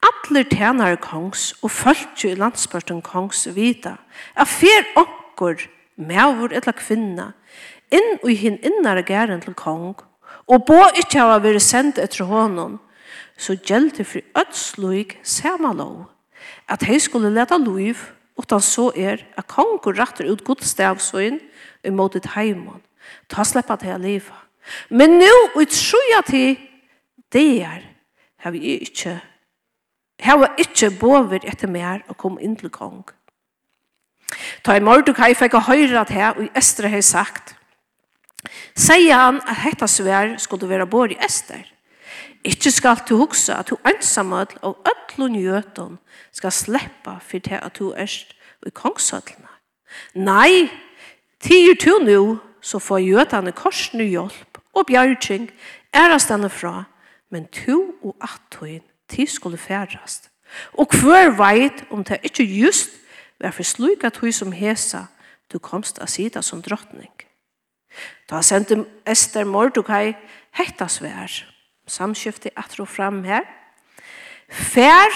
Atler 0.04 0.44
tænare 0.52 0.98
kongs 0.98 1.54
og 1.64 1.72
følte 1.72 2.32
i 2.32 2.36
landsbørten 2.36 3.02
kongs 3.02 3.48
vita, 3.56 3.96
at 4.36 4.48
fer 4.48 4.84
okkur, 5.00 5.64
mævur 5.96 6.52
eller 6.52 6.76
kvinna, 6.76 7.32
inn 7.88 8.18
og 8.20 8.36
hin 8.36 8.60
innare 8.60 9.04
gæren 9.08 9.42
til 9.42 9.56
kong, 9.56 9.96
og 10.48 10.66
bå 10.68 10.84
ikkje 11.00 11.24
hava 11.24 11.40
vært 11.40 11.64
sendt 11.64 12.04
etter 12.04 12.28
honom, 12.28 12.82
så 13.38 13.56
gjelder 13.56 14.04
for 14.04 14.42
ødsluig 14.42 15.22
samalov, 15.24 16.10
at 16.68 16.84
hei 16.88 17.00
skulle 17.00 17.32
leta 17.34 17.58
loiv, 17.58 18.00
utan 18.40 18.62
så 18.62 18.90
er 18.96 19.22
at 19.38 19.48
kongur 19.48 19.98
rattur 19.98 20.32
ut 20.32 20.44
godstavsøyn 20.44 21.40
imot 21.86 22.16
et 22.16 22.30
heimon. 22.36 22.82
Ta 23.30 23.44
sleppa 23.44 23.76
til 23.76 23.94
a 23.94 23.98
liva. 23.98 24.38
Men 24.90 25.18
nu, 25.20 25.34
ut 25.58 25.74
sjuja 25.74 26.22
til 26.28 26.58
det 27.34 27.62
er, 27.66 27.82
har 28.42 28.54
vi 28.54 28.78
ikkje 28.82 29.20
hava 30.22 30.52
ikke 30.62 30.92
bover 31.00 31.42
etter 31.48 31.70
mer 31.72 32.04
og 32.10 32.18
kom 32.22 32.38
inn 32.42 32.56
til 32.60 32.70
kong. 32.74 33.04
Ta 34.64 34.78
i 34.78 34.84
Mordukaj 34.84 35.34
fikk 35.38 35.58
å 35.58 35.66
høyre 35.66 36.04
at 36.04 36.14
her, 36.14 36.38
og 36.38 36.46
i 36.46 36.52
Estre 36.58 36.92
hei 36.92 37.02
sagt, 37.04 37.56
sier 38.78 39.18
han 39.18 39.42
at 39.42 39.64
hetta 39.66 39.90
svær 39.90 40.38
skulle 40.42 40.70
være 40.70 40.88
bor 40.90 41.12
i 41.12 41.18
Ester, 41.22 41.66
Ikke 42.44 42.72
skal 42.72 43.02
du 43.10 43.16
huske 43.18 43.54
at 43.54 43.70
du 43.70 43.78
ensamhet 43.86 44.56
av 44.64 44.78
ødlun 44.88 45.36
njøten 45.38 45.98
skal 46.32 46.52
sleppa 46.52 47.20
for 47.22 47.38
det 47.38 47.60
at 47.62 47.78
du 47.80 47.92
er 47.92 48.10
i 48.66 48.70
kongshøtlene. 48.70 49.50
Nei, 50.16 50.70
tider 51.40 51.78
du 51.86 52.00
nå, 52.06 52.38
så 52.62 52.80
får 52.80 53.02
gjøtene 53.06 53.52
korsene 53.52 54.06
hjelp 54.10 54.60
og 54.74 54.88
bjergjeng 54.88 55.50
æres 55.94 56.30
denne 56.30 56.50
fra, 56.50 56.84
men 57.30 57.48
to 57.48 57.94
og 58.02 58.16
attøyen 58.22 58.86
tid 59.10 59.28
skulle 59.28 59.58
færast. 59.58 60.30
Og 60.74 60.88
hver 61.02 61.36
veit 61.38 61.84
om 61.90 62.04
det 62.04 62.20
ikke 62.24 62.44
just 62.44 62.90
var 63.40 63.52
for 63.52 63.64
slik 63.64 64.04
at 64.04 64.18
hun 64.18 64.32
som 64.32 64.52
hesa 64.52 65.06
du 65.52 65.60
komst 65.60 66.00
av 66.00 66.08
sida 66.08 66.42
som 66.42 66.62
drottning. 66.62 67.12
Da 68.30 68.42
sendte 68.42 68.86
Esther 69.06 69.44
Mordecai 69.44 70.14
hetta 70.56 70.88
svær 70.88 71.32
samskifte 71.92 72.54
at 72.56 72.80
ro 72.80 72.86
fram 72.86 73.24
her. 73.28 73.44
Fær 74.50 75.12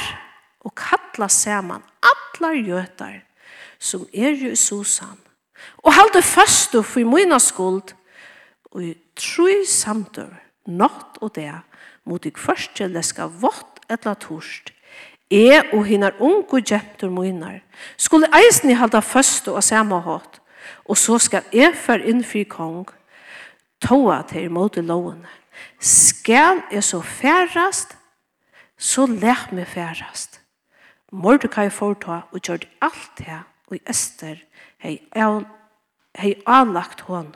og 0.65 0.75
kalla 0.75 1.29
saman 1.31 1.83
allar 2.03 2.57
gjøtar 2.59 3.21
som 3.79 4.05
er 4.13 4.35
jo 4.35 4.51
i 4.51 4.59
Susan. 4.59 5.19
Og 5.77 5.93
halde 5.93 6.21
fast 6.21 6.75
og 6.75 6.85
for 6.85 7.07
mina 7.07 7.39
skuld 7.39 7.95
og 8.71 8.83
i 8.83 8.93
tru 9.15 9.63
samtur 9.67 10.33
natt 10.65 11.19
og 11.21 11.35
det 11.35 11.53
mot 12.05 12.25
ik 12.25 12.37
først 12.37 12.75
til 12.75 12.93
det 12.93 13.05
skal 13.05 13.31
vått 13.41 13.79
etla 13.89 14.13
torst 14.13 14.71
E 15.31 15.61
og 15.73 15.85
hinar 15.85 16.13
ungu 16.19 16.59
djeptur 16.61 17.09
moinar 17.09 17.61
skulle 17.97 18.29
eisni 18.33 18.73
halda 18.73 18.99
fast 18.99 19.47
og 19.47 19.63
sama 19.63 19.99
hatt 19.99 20.41
og 20.85 20.97
så 20.97 21.17
skal 21.17 21.43
e 21.51 21.71
fer 21.73 22.03
inn 22.05 22.23
kong 22.49 22.85
toa 23.81 24.21
til 24.21 24.43
imot 24.43 24.77
i 24.77 24.81
lovene. 24.81 25.27
Skal 25.79 26.61
jeg 26.71 26.83
så 26.83 27.01
færast, 27.01 27.97
så 28.77 29.05
lær 29.05 29.49
meg 29.55 29.67
færast. 29.67 30.41
Mordecai 31.11 31.69
forta 31.69 32.21
og 32.31 32.41
gjør 32.41 32.65
alt 32.81 33.11
det 33.17 33.41
og 33.67 33.77
Esther 33.89 34.35
hei, 34.77 34.99
hei 36.17 36.33
anlagt 36.45 37.01
hånden. 37.01 37.35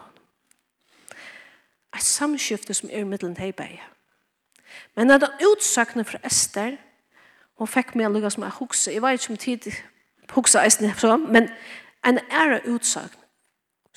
Et 1.96 2.04
samskifte 2.04 2.74
som 2.74 2.90
er 2.92 3.02
i 3.02 3.08
middelen 3.08 3.38
hei 3.38 3.52
beie. 3.52 3.84
Men 4.96 5.12
at 5.12 5.24
han 5.24 5.48
utsakene 5.52 6.06
fra 6.06 6.20
Esther, 6.24 6.78
hun 7.58 7.68
fikk 7.68 7.96
meg 7.96 8.12
lukka 8.12 8.30
som 8.30 8.44
jeg 8.46 8.58
hukse, 8.60 8.92
jeg 8.94 9.02
var 9.02 9.16
ikke 9.16 9.24
som 9.24 9.38
tid 9.38 9.72
hukse 10.30 10.62
eisen, 10.62 10.92
men 11.32 11.50
en 12.06 12.20
ære 12.32 12.62
utsakn 12.70 13.19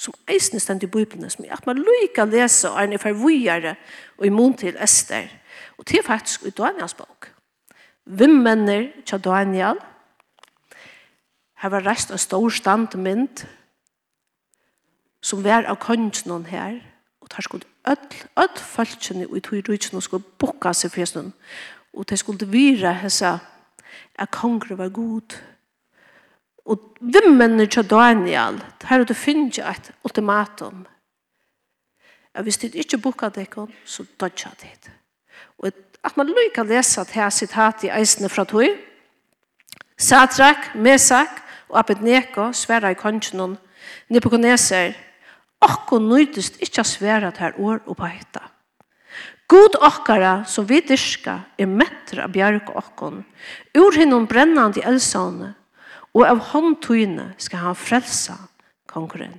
som 0.02 0.14
eisen 0.26 0.60
stendt 0.60 0.82
i 0.82 0.90
Bibelen, 0.90 1.30
som 1.30 1.44
at 1.50 1.66
man 1.66 1.78
lykker 1.78 2.24
å 2.24 2.30
lese 2.30 2.70
og 2.70 2.80
er 2.82 2.98
forvujere 2.98 3.76
og 4.18 4.26
i 4.26 4.34
mån 4.34 4.56
til 4.58 4.78
Ester. 4.82 5.28
Og 5.78 5.86
det 5.88 6.00
er 6.00 6.06
faktisk 6.06 6.46
i 6.46 6.50
Daniels 6.50 6.94
bok. 6.98 7.30
Hvem 8.04 8.18
Vimmenner 8.34 8.88
til 9.06 9.22
Daniel, 9.22 9.78
her 11.62 11.70
var 11.70 11.86
rest 11.86 12.10
av 12.10 12.18
stor 12.18 12.50
standmynd, 12.50 13.44
som 15.22 15.44
var 15.44 15.68
av 15.70 15.78
kongen 15.78 16.48
her, 16.50 16.80
og 17.20 17.30
der 17.30 17.46
skulle 17.46 17.68
öll, 17.86 18.26
öll 18.36 18.58
falskene 18.58 19.28
i 19.36 19.40
tog 19.40 19.68
rydsen 19.68 19.96
og 19.96 20.02
skulle 20.02 20.34
bukka 20.38 20.72
seg 20.74 20.90
for 20.90 21.30
Og 21.94 22.08
de 22.10 22.16
skulle 22.16 22.50
vire 22.50 22.92
hessa 22.92 23.38
at 24.18 24.30
kongre 24.30 24.78
var 24.78 24.88
god, 24.88 25.38
Og 26.66 26.96
vimmene 27.00 27.66
til 27.66 27.86
Daniel, 27.90 28.60
her 28.84 29.00
er 29.00 29.04
det 29.04 29.16
finnes 29.16 29.58
et 29.58 29.92
ultimatum. 30.04 30.86
Ja, 32.34 32.42
hvis 32.42 32.58
de 32.58 32.70
ikke 32.70 32.98
boka 32.98 33.28
deg, 33.28 33.54
så 33.84 34.04
dodger 34.20 34.54
de 34.60 34.70
det. 34.84 34.92
Og 35.58 35.72
at 36.04 36.16
man 36.16 36.30
lykker 36.30 36.64
lese 36.64 37.00
at 37.00 37.10
her 37.10 37.30
sitat 37.30 37.84
i 37.84 37.92
eisene 37.92 38.28
fra 38.28 38.44
tog, 38.44 38.78
Satrak, 39.98 40.74
Mesak 40.74 41.42
og 41.68 41.78
Abednego 41.78 42.52
sverre 42.52 42.90
i 42.90 42.98
kongenon, 42.98 43.58
Nebuchadnezzar, 44.08 44.94
Akko 45.62 46.00
nøydest 46.02 46.58
ikkje 46.64 46.82
sværa 46.84 47.30
her 47.38 47.54
år 47.60 47.84
og 47.86 47.96
på 47.96 48.08
hetta. 48.10 48.40
God 49.46 49.76
okkara 49.78 50.44
som 50.48 50.66
vi 50.66 50.80
dyrka 50.80 51.36
er 51.58 51.68
mettra 51.70 52.26
bjarg 52.26 52.70
okkon, 52.74 53.20
ur 53.78 53.94
hinnom 53.94 54.26
brennande 54.26 54.82
elsane 54.88 55.52
og 56.12 56.26
av 56.28 56.42
håndtøyene 56.52 57.32
skal 57.40 57.66
han 57.66 57.78
frelsa 57.78 58.36
kongeren. 58.90 59.38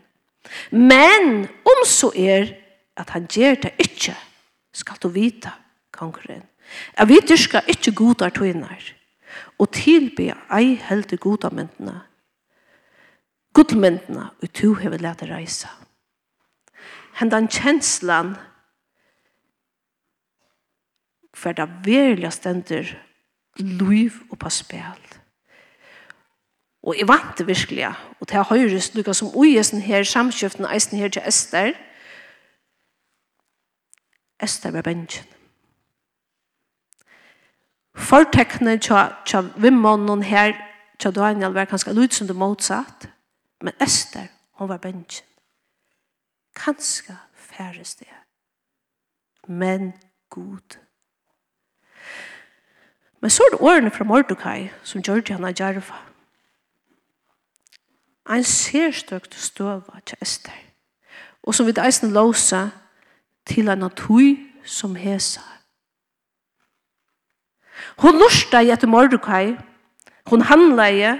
Men 0.71 1.45
om 1.69 1.83
så 1.87 2.11
er 2.15 2.55
at 2.99 3.13
han 3.13 3.27
gjør 3.29 3.61
det 3.65 3.73
ikke, 3.81 4.15
skal 4.73 4.97
du 5.01 5.07
vite 5.13 5.51
kongeren. 5.93 6.43
Jeg 6.97 7.09
vet 7.09 7.29
du 7.29 7.37
skal 7.37 7.69
ikke 7.69 7.93
godta 7.95 8.29
tøyene 8.33 8.77
og 9.61 9.69
tilbe 9.73 10.33
ei 10.53 10.73
heldig 10.81 11.19
godta 11.21 11.49
myndene. 11.53 12.01
Godmyndene 13.53 14.29
og 14.41 14.53
to 14.57 14.73
har 14.81 14.89
vi 14.89 14.97
lært 14.97 15.21
å 15.21 15.29
reise. 15.29 15.69
Hendan 17.19 17.47
kjenslan 17.47 18.33
for 21.37 21.53
det 21.53 21.67
virkelig 21.85 22.33
stender 22.33 22.95
liv 23.61 24.17
og 24.31 24.39
på 24.41 24.49
spil. 24.49 25.12
Og 26.83 26.97
jeg 26.99 27.07
vant 27.07 27.37
det 27.37 27.47
virkelig, 27.47 27.87
og 28.19 28.27
til 28.27 28.43
høyres 28.43 28.93
lukka 28.95 29.13
som 29.13 29.31
uisen 29.35 29.81
her, 29.81 30.03
samskjøften 30.03 30.67
eisen 30.67 30.99
her 30.99 31.07
til 31.07 31.23
Ester. 31.27 31.71
Ester 34.43 34.71
var 34.71 34.81
bensjen. 34.81 35.27
Fortekne 37.95 38.77
tja, 38.81 39.07
tja 39.25 39.41
vimmonen 39.55 40.23
her, 40.23 40.53
tja 40.99 41.11
Daniel 41.11 41.53
var 41.53 41.69
kanskje 41.69 41.93
lyd 41.93 42.11
som 42.11 42.27
det 42.27 42.35
motsatt, 42.35 43.07
men 43.61 43.73
Esther, 43.79 44.27
hon 44.59 44.69
var 44.69 44.77
bensjen. 44.77 45.27
Kanskje 46.55 47.15
færres 47.35 47.95
det, 47.95 48.09
men 49.47 49.93
god. 50.29 50.79
Men 53.21 53.29
så 53.29 53.43
er 53.43 53.55
det 53.55 53.61
årene 53.61 53.91
fra 53.91 54.03
Mordecai 54.03 54.69
som 54.83 55.01
gjør 55.01 55.21
det 55.21 55.37
han 55.37 55.45
av 55.45 55.55
Jerva 55.59 56.12
ein 58.29 58.43
serstøkt 58.43 59.35
støva 59.35 59.99
til 60.05 60.17
Esther. 60.21 60.59
Og 61.43 61.55
som 61.55 61.67
vi 61.67 61.73
eisen 61.85 62.13
låsa 62.13 62.69
til 63.45 63.69
en 63.69 63.83
natur 63.83 64.35
som 64.65 64.95
hesa. 64.95 65.41
Hun 67.97 68.19
lorsta 68.19 68.61
i 68.61 68.71
etter 68.71 68.87
Mordecai. 68.87 69.57
hun 70.29 70.41
handla 70.41 70.87
i, 70.87 71.19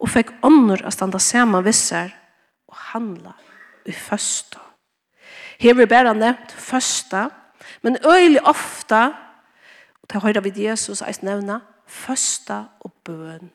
og 0.00 0.08
fikk 0.08 0.30
ånder 0.42 0.80
å 0.86 0.90
standa 0.90 1.18
saman 1.18 1.64
visser, 1.64 2.08
og 2.68 2.76
handla 2.76 3.34
i 3.86 3.92
første. 3.92 4.58
Her 5.60 5.74
vil 5.74 5.88
bare 5.88 6.14
nevnt 6.14 6.52
første, 6.52 7.28
men 7.82 7.98
øyelig 8.00 8.40
ofta, 8.48 9.12
og 10.02 10.08
det 10.12 10.22
høyre 10.22 10.42
vi 10.42 10.66
Jesus 10.66 11.02
eis 11.02 11.22
nevna, 11.22 11.60
første 11.86 12.64
og 12.80 12.92
bøn. 13.04 13.52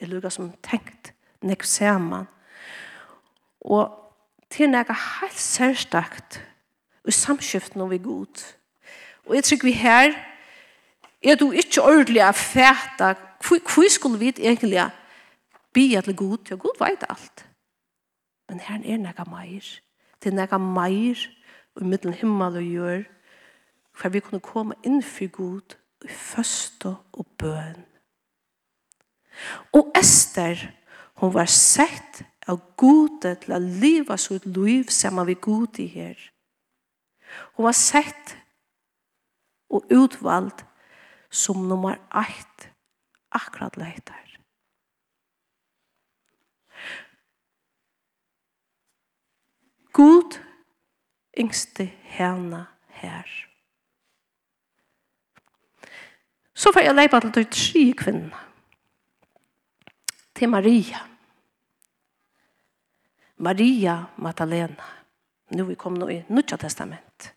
Er 0.00 0.10
lukka 0.10 0.30
som 0.30 0.52
tenkt 0.62 1.15
nek 1.42 1.64
saman. 1.64 2.26
Og 3.60 3.90
til 4.50 4.70
nekka 4.70 4.94
heilt 4.94 5.38
særstakt 5.38 6.40
i 7.08 7.10
samskiften 7.10 7.80
og 7.80 7.90
vi 7.90 7.98
god. 7.98 8.44
Og 9.26 9.34
jeg 9.34 9.44
trykker 9.44 9.68
vi 9.68 9.72
her, 9.72 10.14
er 11.22 11.34
du 11.34 11.50
ikke 11.50 11.82
ordentlig 11.82 12.22
av 12.22 12.32
fæta, 12.32 13.14
hvor 13.42 13.88
skulle 13.88 14.18
vi 14.18 14.32
egentlig 14.38 14.90
bia 15.72 16.00
til 16.00 16.16
god, 16.16 16.38
Ja, 16.50 16.54
god 16.54 16.78
veit 16.78 17.04
alt. 17.08 17.46
Men 18.48 18.60
her 18.60 18.80
er 18.84 18.96
nekka 18.96 19.24
meir, 19.24 19.66
til 20.20 20.34
nekka 20.34 20.58
meir, 20.58 21.18
i 21.80 21.84
middelen 21.84 22.14
himmel 22.14 22.56
og 22.56 22.62
gjør, 22.62 23.02
for 23.94 24.08
vi 24.08 24.20
kunne 24.20 24.40
komme 24.40 24.74
innfyr 24.84 25.28
god, 25.28 25.76
i 26.04 26.08
første 26.08 26.94
og 27.12 27.26
bøn. 27.38 27.84
Og 29.72 29.92
Esther, 29.98 30.56
Hon 31.16 31.34
var 31.34 31.48
sett 31.48 32.22
av 32.46 32.60
gode 32.76 33.34
til 33.42 33.54
å 33.56 33.60
leva 33.60 34.18
sitt 34.20 34.46
liv 34.46 34.90
sammen 34.92 35.26
med 35.26 35.40
gode 35.40 35.82
i 35.82 35.88
her. 35.90 36.18
Hon 37.56 37.66
var 37.66 37.76
sett 37.76 38.36
og 39.72 39.88
utvalgt 39.90 40.64
som 41.30 41.66
nummer 41.68 41.98
1 42.12 42.68
akkurat 43.34 43.76
leitar. 43.76 44.22
God 49.96 50.36
yngste 51.36 51.88
hana 52.16 52.66
her. 53.00 53.28
Så 56.54 56.72
får 56.72 56.80
jeg 56.80 56.94
leipa 56.96 57.20
til 57.20 57.32
de 57.34 57.44
tre 57.44 57.92
kvinner 57.96 58.45
til 60.36 60.48
Maria. 60.48 61.00
Maria 63.36 64.04
Magdalena. 64.16 64.92
Nu 65.50 65.64
vi 65.64 65.74
kommet 65.74 66.00
nå 66.00 66.08
i 66.08 66.22
Nuttja 66.28 66.56
testament. 66.56 67.32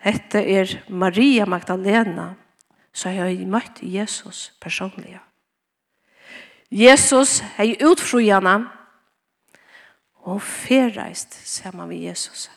Hette 0.00 0.40
er 0.40 0.78
Maria 0.88 1.44
Magdalena, 1.46 2.34
så 2.92 3.12
jeg 3.12 3.46
møtt 3.46 3.82
Jesus 3.82 4.52
personlig. 4.60 5.18
Jesus 6.70 7.40
hei 7.58 7.74
utfrujana, 7.84 8.60
og 10.22 10.42
ferreist 10.42 11.34
sammen 11.48 11.88
med 11.88 11.96
Jesus. 11.96 12.50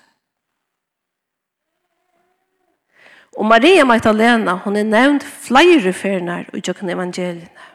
Og 3.38 3.46
Maria 3.46 3.84
Magdalena, 3.84 4.60
hon 4.62 4.76
er 4.78 4.86
nevnt 4.86 5.24
flere 5.24 5.94
ferner 5.94 6.46
i 6.54 6.62
Jøkken 6.68 6.90
evangelina. 6.94 7.73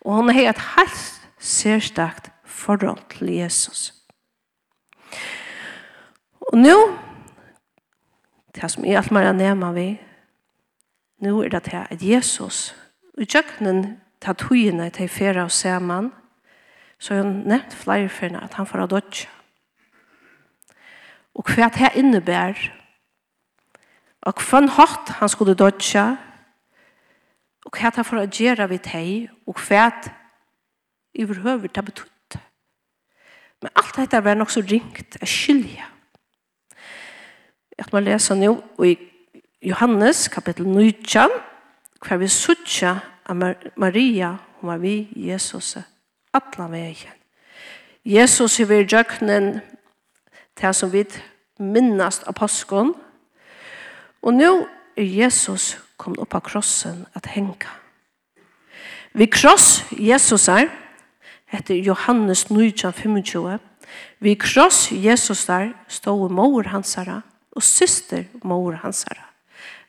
Og 0.00 0.14
hon 0.14 0.30
har 0.34 0.50
et 0.50 0.64
helt 0.76 1.28
særstakt 1.38 2.30
forhold 2.44 3.00
til 3.10 3.28
Jesus. 3.28 3.94
Og 6.40 6.58
nå, 6.58 6.76
det 8.54 8.70
som 8.70 8.84
jeg 8.84 8.96
alt 8.96 9.12
mer 9.12 9.30
er 9.30 9.36
nema 9.36 9.72
vi, 9.72 9.88
nå 11.22 11.42
er 11.42 11.48
det 11.48 11.62
til 11.62 11.84
at 11.90 12.02
Jesus, 12.02 12.74
i 13.18 13.24
kjøkkenen, 13.24 13.98
tar 14.22 14.36
togene 14.38 14.90
til 14.90 15.08
fyrre 15.08 15.44
og 15.44 15.50
sammen, 15.50 16.12
så 16.98 17.14
har 17.14 17.24
han 17.24 17.42
nevnt 17.46 17.74
flere 17.74 18.08
fyrne 18.08 18.42
at 18.44 18.54
han 18.54 18.66
får 18.66 18.78
ha 18.78 18.86
dødt. 18.86 19.28
Og 21.34 21.48
hva 21.48 21.68
det 21.74 21.90
innebærer, 21.98 22.60
og 24.22 24.38
hva 24.38 24.60
han 24.60 24.68
hatt 24.76 25.16
han 25.18 25.28
skulle 25.32 25.56
dødt, 25.58 25.82
og 27.64 27.76
hva 27.76 27.92
det 27.94 28.04
for 28.06 28.22
å 28.22 28.26
gjøre 28.26 28.68
vi 28.70 28.78
til, 28.82 29.28
og 29.46 29.60
hva 29.66 29.86
det 30.02 30.12
overhøver 31.22 31.68
det 31.68 31.84
betytt. 31.84 32.38
Men 33.62 33.70
alt 33.78 33.96
dette 33.96 34.24
var 34.24 34.34
nok 34.38 34.50
så 34.50 34.62
ringt 34.66 35.18
å 35.22 35.28
skilje. 35.28 35.84
Jeg 37.78 37.88
må 37.92 38.02
lese 38.02 38.34
nå 38.34 38.56
i 38.84 38.96
Johannes 39.62 40.26
kapittel 40.32 40.66
9, 40.66 41.26
hva 42.02 42.18
vi 42.18 42.28
sutja 42.28 42.96
av 43.30 43.38
Maria, 43.76 44.34
hun 44.60 44.72
var 44.72 44.80
vi 44.82 45.06
Jesus, 45.14 45.76
alle 46.34 46.68
veien. 46.72 47.18
Jesus 48.04 48.58
er 48.60 48.66
ved 48.66 48.88
døgnen 48.90 49.60
til 50.58 50.74
som 50.74 50.90
vi 50.92 51.04
minnast 51.62 52.26
av 52.26 52.34
påsken, 52.34 52.90
og 54.22 54.34
nå 54.34 54.52
er 54.98 55.06
Jesus 55.06 55.76
kom 55.96 56.18
opp 56.18 56.34
av 56.34 56.40
krossen 56.40 57.06
at 57.12 57.26
hänga. 57.26 57.70
Vi 59.12 59.26
kross 59.26 59.84
Jesus 59.90 60.48
er, 60.48 60.70
etter 61.50 61.74
Johannes 61.74 62.46
9:25. 62.46 63.58
Vi 64.18 64.34
kross 64.34 64.90
Jesus 64.90 65.46
där 65.46 65.74
stod 65.88 66.30
mor 66.30 66.64
hansara 66.64 67.22
og 67.52 67.62
syster 67.62 68.24
mor 68.42 68.72
hansara. 68.72 69.24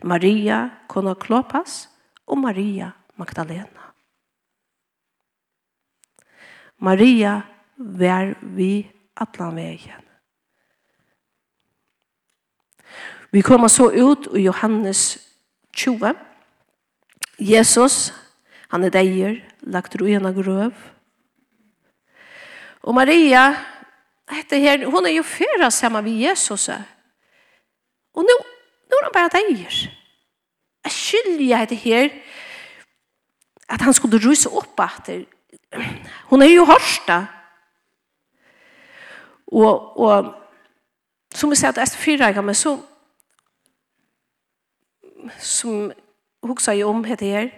Maria 0.03 0.69
kona 0.87 1.13
Klopas 1.13 1.89
og 2.27 2.37
Maria 2.37 2.91
Magdalena. 3.15 3.93
Maria 6.77 7.41
var 7.77 8.35
vi 8.41 8.91
atlan 9.15 9.55
vegen. 9.55 10.01
Vi 13.31 13.41
kommer 13.41 13.67
så 13.67 13.91
ut 13.91 14.27
i 14.35 14.41
Johannes 14.41 15.17
20. 15.73 16.13
Jesus, 17.39 18.13
han 18.69 18.83
er 18.83 18.93
deier, 18.93 19.39
lagt 19.62 19.95
ro 19.99 20.07
gjennom 20.07 20.36
grøv. 20.36 20.73
Og 22.83 22.95
Maria, 22.95 23.47
hette 24.29 24.59
her, 24.59 24.86
hun 24.89 25.05
er 25.07 25.17
jo 25.17 25.23
fyrra 25.25 25.69
sammen 25.71 26.03
med 26.03 26.19
Jesus. 26.25 26.69
Og 28.13 28.25
nå, 28.27 28.38
nå 28.89 28.99
er 28.99 29.07
han 29.07 29.15
bare 29.15 29.33
deier. 29.38 29.77
Jeg 30.83 30.91
skylder 30.91 31.63
hette 31.63 31.79
her 31.79 32.09
at 33.71 33.81
han 33.81 33.95
skulle 33.95 34.19
ruse 34.21 34.49
opp 34.51 34.79
etter. 34.83 35.23
Hun 36.29 36.43
er 36.43 36.51
jo 36.51 36.65
hørsta. 36.67 37.23
Og, 39.53 39.99
og 39.99 40.33
som 41.33 41.49
vi 41.49 41.57
sier 41.57 41.71
at 41.71 41.79
jeg 41.81 41.88
er 41.88 42.01
fyra, 42.03 42.53
så 42.53 42.75
som 45.39 45.91
hugsa 46.43 46.73
jo 46.73 46.89
om 46.89 47.03
heter 47.03 47.25
her. 47.25 47.49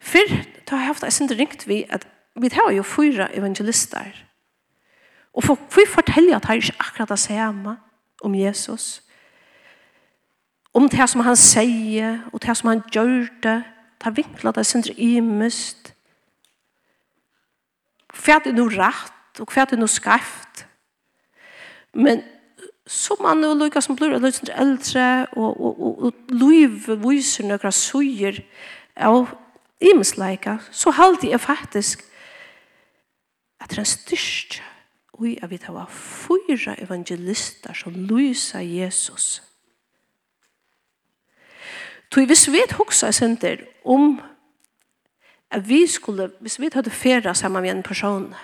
För 0.00 0.26
da 0.66 0.76
har 0.76 0.78
jeg 0.78 0.86
haft 0.86 1.02
ett 1.02 1.30
ringt 1.30 1.66
vi 1.66 1.84
at 1.90 2.06
vi 2.36 2.48
har 2.52 2.70
jo 2.70 2.82
fyra 2.82 3.28
evangelister. 3.34 4.26
Og 5.32 5.44
for, 5.44 5.58
vi 5.74 5.82
forteller 5.86 6.36
at 6.36 6.42
det 6.42 6.50
er 6.50 6.54
ikke 6.54 6.80
akkurat 6.80 7.08
det 7.08 7.18
samme 7.18 7.76
om 8.22 8.34
Jesus. 8.34 9.02
Om 10.74 10.88
det 10.88 11.08
som 11.10 11.20
han 11.20 11.36
sier, 11.36 12.20
og 12.32 12.42
det 12.42 12.56
som 12.56 12.68
han 12.68 12.82
gjør 12.92 13.28
Det 14.04 14.16
vinklar 14.16 14.52
det 14.52 14.66
sindre 14.66 14.94
imest. 14.96 15.94
Hva 18.24 18.38
er 18.38 18.44
det 18.44 18.54
noe 18.54 18.72
rett 18.72 19.40
og 19.40 19.52
hva 19.52 19.62
er 19.62 19.66
det 19.70 19.78
noe 19.78 19.92
skreft? 19.92 20.64
Men 21.92 22.22
så 22.90 23.14
man 23.22 23.44
og 23.46 23.58
lukka 23.60 23.82
som 23.84 23.94
blir 23.98 24.16
litt 24.18 24.50
eldre 24.50 25.28
og, 25.38 25.60
og, 25.60 25.76
og, 25.78 26.00
og 26.08 26.32
liv 26.34 26.88
viser 27.04 27.46
noen 27.46 27.74
suger 27.74 28.40
av 28.98 29.30
imensleika 29.78 30.58
så 30.74 30.90
halte 30.98 31.30
jeg 31.30 31.40
faktisk 31.40 32.02
at 33.60 33.70
det 33.70 33.78
er 33.78 33.84
en 33.84 33.92
styrst 33.92 34.58
og 35.20 35.28
jeg 35.28 35.50
vet 35.50 35.68
var 35.68 35.90
fyra 35.92 36.74
evangelister 36.80 37.76
som 37.76 37.92
lyser 37.92 38.64
Jesus. 38.64 39.42
Tui, 42.10 42.24
hvis 42.24 42.48
vi 42.48 42.62
hoksa 42.72 43.12
senter 43.12 43.66
om 43.84 44.16
at 45.50 45.68
vi 45.68 45.86
skulle, 45.86 46.30
hvis 46.40 46.56
vi 46.60 46.70
hadde 46.72 46.90
færa 46.90 47.34
sammen 47.34 47.62
med 47.62 47.70
en 47.70 47.82
person 47.82 48.34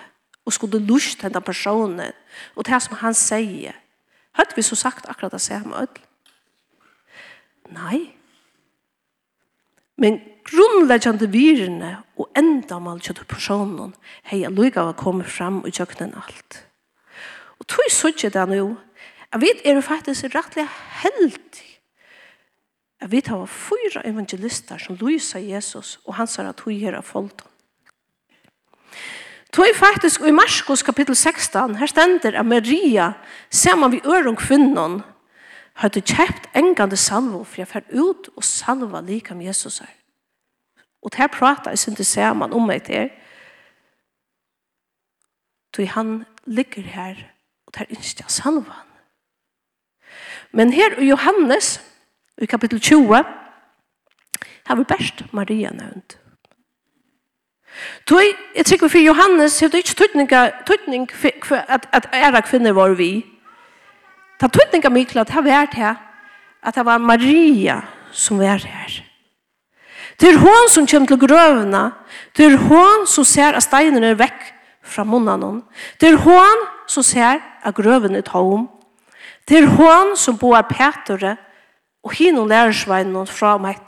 og 0.45 0.53
skulle 0.53 0.79
lusta 0.79 1.29
den 1.29 1.41
personen 1.41 2.13
og 2.55 2.65
det 2.65 2.81
som 2.83 2.95
han 3.01 3.13
sier 3.13 3.73
Hadde 4.37 4.55
vi 4.55 4.65
så 4.65 4.77
sagt 4.77 5.09
akkurat 5.09 5.33
det 5.33 5.41
samme 5.41 5.75
öll? 5.75 6.03
Nei. 7.73 8.13
Men 9.97 10.19
grunnleggjande 10.47 11.27
virene 11.33 11.97
og 12.15 12.29
endamal 12.37 13.01
kjøtt 13.01 13.25
personen 13.27 13.95
hei 14.29 14.43
alluga 14.47 14.85
å 14.85 14.95
komme 14.97 15.25
fram 15.25 15.63
og 15.63 15.73
kjøkken 15.73 16.13
alt. 16.15 16.61
Og 17.57 17.65
tog 17.65 17.89
sånn 17.91 18.13
det 18.21 18.45
nå, 18.53 18.75
jeg 19.33 19.41
vet 19.43 19.65
er 19.65 19.75
det 19.75 19.83
faktisk 19.83 20.29
rettelig 20.31 20.69
heldig 21.01 21.65
Jeg 23.01 23.11
vet 23.11 23.27
det 23.27 23.35
var 23.35 23.51
fyra 23.51 24.01
evangelister 24.09 24.79
som 24.81 24.97
lyser 24.97 25.43
Jesus 25.43 25.97
og 26.05 26.15
han 26.17 26.27
sa 26.27 26.47
at 26.49 26.63
hun 26.65 26.73
gjør 26.73 27.01
av 27.01 27.05
folden. 27.05 27.56
Tog 29.53 29.65
faktisk 29.75 30.21
i 30.21 30.31
Marskos 30.31 30.83
kapittel 30.83 31.15
16, 31.15 31.75
her 31.75 31.85
stender 31.85 32.39
at 32.39 32.45
Maria, 32.45 33.13
saman 33.49 33.91
vi 33.91 34.01
øren 34.05 34.35
kvinnen, 34.35 35.01
hadde 35.73 36.01
kjøpt 36.01 36.49
engande 36.55 36.97
salvo, 36.97 37.43
for 37.43 37.61
jeg 37.61 37.67
fer 37.67 37.85
ut 37.93 38.29
og 38.35 38.43
salva 38.43 39.01
lika 39.01 39.33
med 39.33 39.45
Jesus 39.45 39.79
her. 39.79 39.93
Og 41.01 41.11
det 41.11 41.21
her 41.21 41.27
prater 41.27 41.71
jeg 41.71 41.79
synte 41.79 42.03
saman 42.03 42.53
om 42.53 42.65
meg 42.67 42.83
til. 42.83 43.09
Tog 45.73 45.89
han 45.93 46.25
ligger 46.45 46.81
her, 46.81 47.15
og 47.67 47.73
det 47.73 47.79
her 47.79 47.93
ikke 47.93 48.23
jeg 48.23 48.31
salva. 48.33 48.83
Men 50.51 50.73
her 50.73 50.99
i 50.99 51.09
Johannes, 51.09 51.77
i 52.37 52.45
kapittel 52.45 52.79
20, 52.79 53.23
har 54.65 54.75
vi 54.75 54.83
best 54.83 55.23
Maria 55.33 55.71
nevnt. 55.71 56.17
Tui, 58.05 58.33
jeg 58.55 58.65
tykker 58.65 58.89
for 58.89 59.01
Johannes, 59.01 59.59
hevde 59.59 59.77
ikke 59.77 59.95
tøytning 60.65 61.09
for 61.43 61.55
at, 61.67 61.87
at 61.93 62.09
æra 62.13 62.41
kvinner 62.41 62.73
var 62.73 62.95
vi. 62.97 63.25
Ta 64.39 64.47
tøytning 64.47 64.85
av 64.85 64.93
Mikla, 64.93 65.25
ta 65.25 65.41
vært 65.41 65.77
her, 65.77 65.97
at 66.63 66.75
det 66.75 66.85
var 66.85 67.01
Maria 67.01 67.81
som 68.11 68.39
var 68.39 68.63
her. 68.65 69.01
Det 70.17 70.31
er 70.33 70.39
hon 70.41 70.69
som 70.73 70.87
kommer 70.89 71.07
til 71.07 71.19
grøvene, 71.21 71.83
det 72.37 72.45
er 72.45 72.57
hon 72.57 73.05
som 73.07 73.25
ser 73.25 73.57
at 73.57 73.65
steinen 73.65 74.03
er 74.03 74.17
vekk 74.17 74.47
fra 74.81 75.03
munnen. 75.05 75.61
Det 76.01 76.09
er 76.09 76.21
hon 76.23 76.65
som 76.89 77.03
ser 77.05 77.43
at 77.63 77.75
grøven 77.75 78.15
er 78.15 78.25
tom. 78.25 78.69
Det 79.47 79.61
er 79.61 79.69
hon 79.77 80.15
som 80.17 80.37
bor 80.37 80.57
Petere, 80.69 81.37
og 82.03 82.13
hinn 82.15 82.37
og 82.39 82.47
lærersveinen 82.47 83.27
fra 83.27 83.57
meg. 83.59 83.81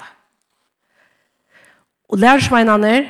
Og 2.10 2.20
lærersveinene 2.20 2.90
er, 2.90 3.08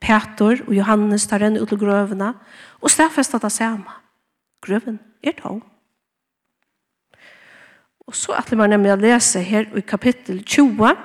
Peter 0.00 0.62
og 0.66 0.74
Johannes 0.74 1.26
tar 1.28 1.44
henne 1.44 1.60
ut 1.60 1.68
til 1.68 1.78
grøvene, 1.78 2.32
og 2.80 2.90
stedfest 2.90 3.34
at 3.36 3.44
det 3.44 3.52
samme. 3.52 3.98
Grøven 4.64 4.98
er 5.22 5.36
tom. 5.36 5.62
Og 8.08 8.16
så 8.16 8.34
at 8.34 8.50
man 8.58 8.72
nemlig 8.72 8.90
å 8.90 8.98
lese 8.98 9.42
her 9.44 9.68
i 9.76 9.84
kapittel 9.86 10.40
20, 10.42 10.96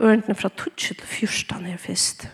ørentene 0.00 0.36
fra 0.38 0.48
12 0.48 0.76
til 0.78 1.02
14 1.04 1.66
her 1.68 1.80
først. 1.80 2.28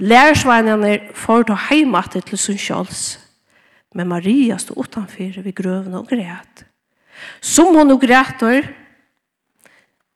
Lærersveinene 0.00 1.10
får 1.18 1.48
ta 1.48 1.56
å 1.58 2.20
til 2.20 2.38
sin 2.38 2.60
kjøls, 2.60 3.18
men 3.94 4.08
Maria 4.08 4.56
stod 4.58 4.78
utenfor 4.78 5.42
ved 5.42 5.54
grøvene 5.54 5.98
og 5.98 6.08
græt. 6.08 6.64
Som 7.40 7.74
hun 7.74 7.90
og 7.90 8.00
græter, 8.00 8.70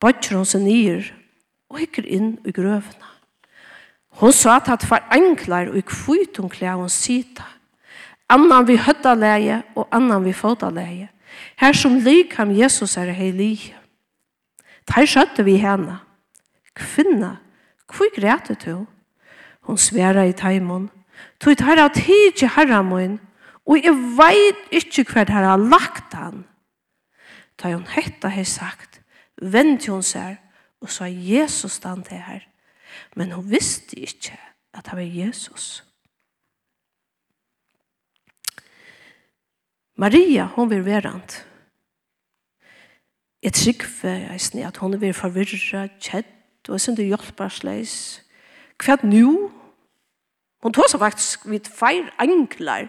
bøtter 0.00 0.37
hun 0.37 0.46
seg 0.46 0.62
nyer 0.62 1.11
og 1.68 1.83
hikker 1.83 2.07
inn 2.07 2.38
i 2.46 2.53
grøvene. 2.55 3.13
Hon 4.20 4.33
sa 4.33 4.61
at 4.61 4.81
det 4.81 4.90
var 4.90 5.09
enklar 5.12 5.72
og 5.72 5.83
kvitung 5.90 6.50
klær 6.53 6.79
hun 6.79 6.88
sita. 6.92 7.46
Annan 8.31 8.66
vi 8.66 8.79
høtta 8.81 9.14
leie 9.14 9.62
og 9.74 9.88
annan 9.92 10.24
vi 10.24 10.33
fåta 10.33 10.70
leie. 10.70 11.11
Her 11.59 11.72
som 11.72 11.98
lik 11.98 12.35
ham 12.38 12.53
Jesus 12.55 12.96
er 12.96 13.12
heilig. 13.12 13.74
Der 14.88 15.07
skjøtte 15.07 15.44
vi 15.44 15.57
henne. 15.59 15.98
Kvinna, 16.74 17.37
hvor 17.90 18.11
græte 18.14 18.55
du? 18.55 18.87
Hon 19.66 19.79
sværa 19.79 20.27
i 20.27 20.33
taimon. 20.33 20.90
Tog 21.40 21.57
tar 21.59 21.79
av 21.79 21.92
tid 21.94 22.38
til 22.38 22.50
herra 22.57 22.83
min, 22.83 23.18
og 23.66 23.79
jeg 23.81 23.94
veit 24.18 24.74
ikkje 24.74 25.05
hver 25.11 25.31
her 25.31 25.46
har 25.46 25.61
lagt 25.61 26.14
han. 26.14 26.44
Da 27.59 27.72
hun 27.74 27.87
hetta 27.88 28.29
hei 28.29 28.44
sagt, 28.44 29.00
Vent 29.42 29.87
hun 29.90 30.03
seg 30.03 30.38
og 30.81 30.90
sa 30.90 31.09
Jesus 31.09 31.81
stand 31.81 32.05
til 32.07 32.22
her 32.22 32.44
men 33.14 33.33
hun 33.33 33.50
visste 33.50 33.98
ikke 34.00 34.38
at 34.74 34.85
det 34.85 34.96
var 34.98 35.03
Jesus. 35.03 35.85
Maria, 39.96 40.44
hun 40.44 40.70
være 40.70 40.85
verant. 40.85 41.46
Jeg 43.42 43.53
trykker 43.53 43.87
jeg 44.03 44.66
at 44.66 44.77
hun 44.77 45.00
vil 45.00 45.14
forvirre, 45.14 45.88
kjedd, 46.00 46.24
og 46.68 46.72
jeg 46.74 46.81
synes 46.81 46.96
det 46.96 47.07
hjelper 47.07 47.48
sleis. 47.48 47.94
Hva 48.83 48.96
er 48.96 49.07
nå? 49.07 49.50
Hun 50.64 50.72
tar 50.72 50.88
seg 50.90 51.00
faktisk 51.00 51.46
vidt 51.46 51.68
feir 51.68 52.09
engler. 52.20 52.88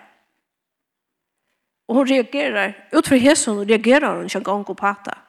Og 1.87 1.99
hun 1.99 2.09
reagerer, 2.09 2.73
utenfor 2.95 3.19
Jesus, 3.19 3.45
hun 3.45 3.69
reagerer 3.69 4.15
hun 4.15 4.25
ikke 4.25 4.37
en 4.41 4.43
gang 4.43 4.65
på 4.65 4.73
pata. 4.73 5.19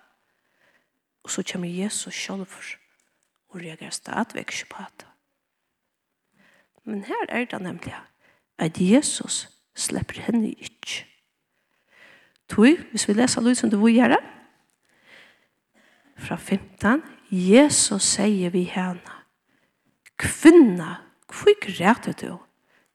Og 1.22 1.30
så 1.30 1.42
kommer 1.52 1.68
Jesus 1.68 2.14
selv 2.14 2.46
for 2.46 2.62
seg 2.62 2.85
og 3.56 3.62
reagerer 3.64 3.90
stadigvæk 3.90 4.52
ikke 4.52 4.68
på 4.70 4.82
det. 4.98 5.06
Men 6.84 7.04
her 7.04 7.26
er 7.28 7.44
det 7.44 7.60
nemlig 7.62 7.94
at 8.58 8.80
Jesus 8.80 9.48
slipper 9.74 10.20
henne 10.20 10.52
ikke. 10.52 11.06
Tui, 12.48 12.76
hvis 12.90 13.08
vi 13.08 13.12
leser 13.12 13.42
lyd 13.42 13.54
som 13.54 13.70
du 13.70 13.80
vil 13.84 13.94
gjøre, 13.94 14.18
fra 16.16 16.36
15, 16.36 17.02
Jesus 17.30 18.02
sier 18.16 18.50
vi 18.54 18.62
henne, 18.70 19.16
kvinna, 20.16 21.02
hvor 21.26 21.56
græter 21.60 22.12
du? 22.12 22.38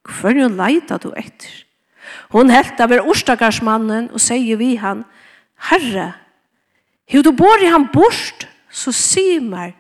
Hvor 0.02 0.34
leiter 0.34 0.98
du 0.98 1.12
etter? 1.18 1.66
Hun 2.32 2.50
helt 2.50 2.80
av 2.82 2.92
er 2.92 3.06
orstagarsmannen 3.06 4.10
og 4.10 4.24
sier 4.24 4.58
vi 4.58 4.74
han, 4.82 5.04
Herre, 5.70 6.14
hur 7.12 7.22
du 7.22 7.32
bor 7.38 7.62
i 7.62 7.70
han 7.70 7.86
bort, 7.94 8.48
så 8.72 8.94
sier 8.96 9.44
meg, 9.44 9.76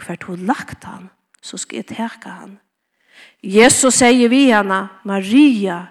hvert 0.00 0.28
hun 0.28 0.46
lagt 0.48 0.84
han, 0.84 1.10
så 1.42 1.58
skal 1.60 1.82
jeg 1.82 1.90
teka 1.94 2.32
han. 2.42 2.56
Jesus 3.42 4.00
sier 4.00 4.28
vi 4.28 4.46
henne, 4.50 4.86
Maria, 5.04 5.86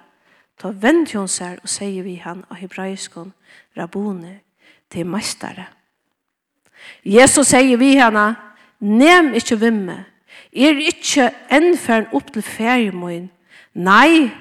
ta 0.59 0.71
vent 0.71 1.13
hun 1.15 1.29
seg 1.31 1.61
og 1.63 1.71
sier 1.71 2.05
vi 2.05 2.17
han 2.23 2.43
av 2.49 2.59
hebraiskon, 2.59 3.33
Rabone, 3.77 4.39
til 4.91 5.07
mestere. 5.09 5.67
Jesus 7.05 7.49
sier 7.53 7.79
vi 7.81 7.95
henne, 7.97 8.33
nem 8.79 9.33
ikke 9.37 9.57
vimme, 9.61 10.03
er 10.55 10.79
ikke 10.79 11.31
ennfern 11.53 12.07
opp 12.15 12.31
til 12.35 12.45
feriemoin, 12.45 13.29
nei, 13.73 14.31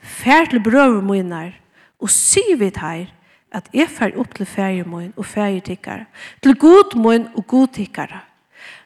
fer 0.00 0.48
til 0.50 0.62
brøvermoinar, 0.64 1.52
og 2.00 2.10
sier 2.10 2.56
vi 2.58 2.70
her, 2.76 3.10
at 3.50 3.66
jeg 3.74 3.90
fer 3.90 4.14
opp 4.18 4.34
til 4.38 4.46
feriemoin 4.46 5.12
og 5.18 5.26
ferietikare, 5.26 6.06
til 6.42 6.56
godmoin 6.58 7.28
og 7.34 7.46
godtikare. 7.50 8.22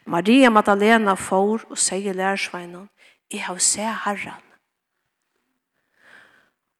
Maria 0.07 0.51
Magdalena 0.51 1.15
får 1.15 1.65
og 1.71 1.79
sier 1.79 2.13
lærersveinen, 2.13 2.89
jeg 3.33 3.45
har 3.45 3.59
sett 3.59 4.05
herren. 4.05 4.43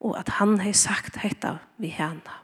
Og 0.01 0.19
at 0.19 0.29
han 0.39 0.59
har 0.61 0.73
sagt 0.73 1.17
dette 1.23 1.59
vi 1.81 1.89
henne. 1.89 2.41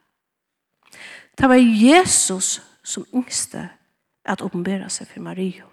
Det 1.36 1.48
var 1.48 1.60
Jesus 1.60 2.60
som 2.82 3.04
yngste 3.14 3.68
at 4.24 4.42
åpenbæra 4.42 4.88
seg 4.88 5.08
for 5.08 5.20
Maria. 5.20 5.68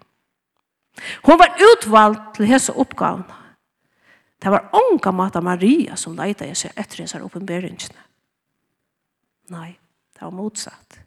Hon 1.24 1.38
var 1.38 1.56
utvalgt 1.56 2.36
til 2.36 2.48
hese 2.50 2.72
oppgavene. 2.72 3.34
Det 4.42 4.50
var 4.50 4.70
unga 4.72 5.10
mata 5.10 5.40
Maria 5.40 5.96
som 5.96 6.16
leita 6.16 6.46
i 6.46 6.54
seg 6.54 6.76
etter 6.76 7.02
hese 7.02 7.22
oppenbæringene. 7.24 8.04
Nei, 9.50 9.70
det 10.14 10.22
var 10.22 10.34
motsatt. 10.36 11.00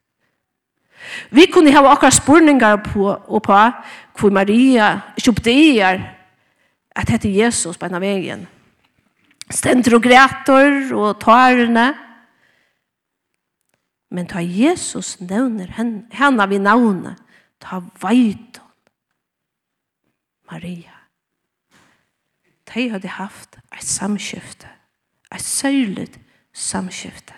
Vi 1.31 1.47
kunne 1.51 1.73
hava 1.73 1.91
akkurat 1.93 2.13
spurningar 2.13 2.81
på, 2.85 3.07
og 3.09 3.43
på 3.43 3.59
hvor 4.19 4.33
Maria 4.33 4.93
kjøpte 5.19 5.53
at 6.95 7.09
hette 7.09 7.29
Jesus 7.31 7.77
på 7.77 7.87
en 7.87 7.97
av 7.97 8.03
veien. 8.03 8.47
Stenter 9.51 9.95
og 9.97 10.03
græter 10.03 10.93
og 10.95 11.19
tårene. 11.19 11.91
Men 14.11 14.27
ta 14.27 14.43
Jesus 14.43 15.19
nevner 15.21 15.71
henne, 15.77 16.03
henne 16.11 16.47
vi 16.51 16.59
navnet, 16.59 17.19
ta 17.59 17.79
veit. 18.01 18.59
Maria. 20.51 20.97
De 22.67 22.89
hadde 22.91 23.07
haft 23.07 23.55
et 23.71 23.83
samskifte, 23.87 24.67
et 25.31 25.43
sørlet 25.43 26.19
samskifte. 26.53 27.33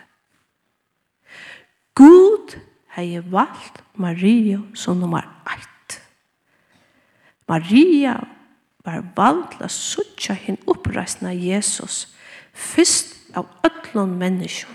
God 1.94 2.58
hei 2.94 3.20
valgt 3.20 3.82
Maria 3.98 4.62
som 4.74 5.00
nummer 5.00 5.26
ett. 5.50 6.02
Maria 7.48 8.20
var 8.86 9.02
valgt 9.16 9.58
til 9.58 9.66
å 9.66 9.72
suttje 9.72 10.36
henne 10.38 10.70
oppreisende 10.70 11.32
av 11.34 11.42
Jesus, 11.42 12.06
først 12.54 13.16
av 13.38 13.50
ødlån 13.66 14.14
mennesker, 14.20 14.70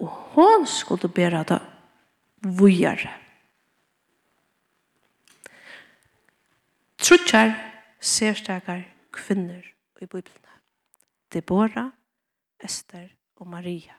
og 0.00 0.12
hun 0.34 0.66
skulle 0.68 1.08
bære 1.08 1.44
det 1.48 1.60
vujere. 2.44 3.12
Trutjar 7.00 7.54
serstakar 8.00 8.84
kvinner 9.12 9.64
i 10.00 10.06
Bibelen. 10.06 10.36
Deborah, 11.32 11.92
Esther 12.60 13.08
og 13.36 13.46
Maria. 13.46 13.94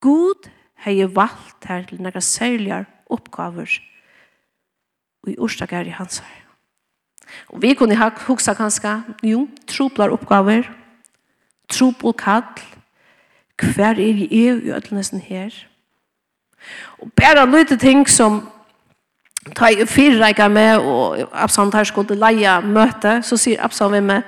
God 0.00 0.48
hei 0.84 1.02
valgt 1.14 1.66
her 1.68 1.86
til 1.88 2.02
nekka 2.02 2.20
særligar 2.20 2.86
oppgaver 3.10 3.78
i 5.26 5.36
orsdagar 5.38 5.86
i 5.86 5.94
hans 5.94 6.18
her. 6.18 6.44
Og 7.48 7.62
vi 7.62 7.74
kunne 7.74 7.96
ha 7.96 8.08
hoksa 8.26 8.54
kanska, 8.54 9.00
jo, 9.22 9.48
troplar 9.66 10.12
oppgaver, 10.14 10.62
tropol 11.68 12.12
kall, 12.12 12.42
hver 13.58 13.98
er 13.98 13.98
i 14.22 14.28
EU 14.46 14.56
i 14.56 14.70
ødelnesten 14.70 15.20
her. 15.20 15.50
Og 16.98 17.12
bare 17.12 17.50
lite 17.50 17.76
ting 17.76 18.08
som 18.08 18.48
ta 19.56 19.68
i 19.68 19.86
fyrreika 19.86 20.48
med, 20.48 20.76
og 20.76 21.28
Absalom 21.32 21.70
tar 21.70 21.84
skulle 21.84 22.14
leia 22.14 22.60
møte, 22.60 23.20
så 23.22 23.36
sier 23.36 23.64
Absalom 23.64 23.92
vi 23.92 24.00
med, 24.00 24.22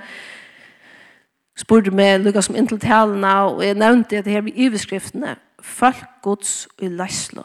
spurte 1.56 1.90
meg 1.90 2.20
lukka 2.24 2.42
som 2.42 2.56
inntil 2.56 2.80
talene, 2.80 3.34
og 3.50 3.64
jeg 3.64 3.74
nevnte 3.74 4.18
at 4.18 4.24
det 4.24 4.32
her 4.32 4.44
blir 4.46 4.56
iveskriftene, 4.56 5.36
folk 5.62 6.04
gods 6.22 6.68
i 6.78 6.88
leislo. 6.88 7.44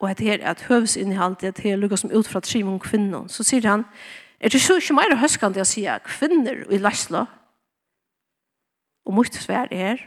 Og 0.00 0.10
at 0.10 0.20
her 0.20 0.38
at 0.40 0.62
høvesinnhaldet, 0.62 1.44
at 1.44 1.58
her 1.58 1.76
lukkar 1.76 1.96
som 1.96 2.12
ut 2.12 2.28
fra 2.28 2.40
trim 2.40 2.68
om 2.68 2.78
kvinnon, 2.80 3.28
så 3.28 3.44
sier 3.44 3.68
han, 3.68 3.84
er 4.40 4.48
det 4.48 4.60
så 4.60 4.78
ikke 4.80 4.96
mer 4.96 5.16
høskande 5.20 5.60
å 5.60 5.68
si 5.68 5.84
kvinner 6.06 6.64
i 6.72 6.80
leislo? 6.80 7.26
Og 9.04 9.14
mot 9.14 9.34
svær 9.34 9.68
er, 9.70 10.00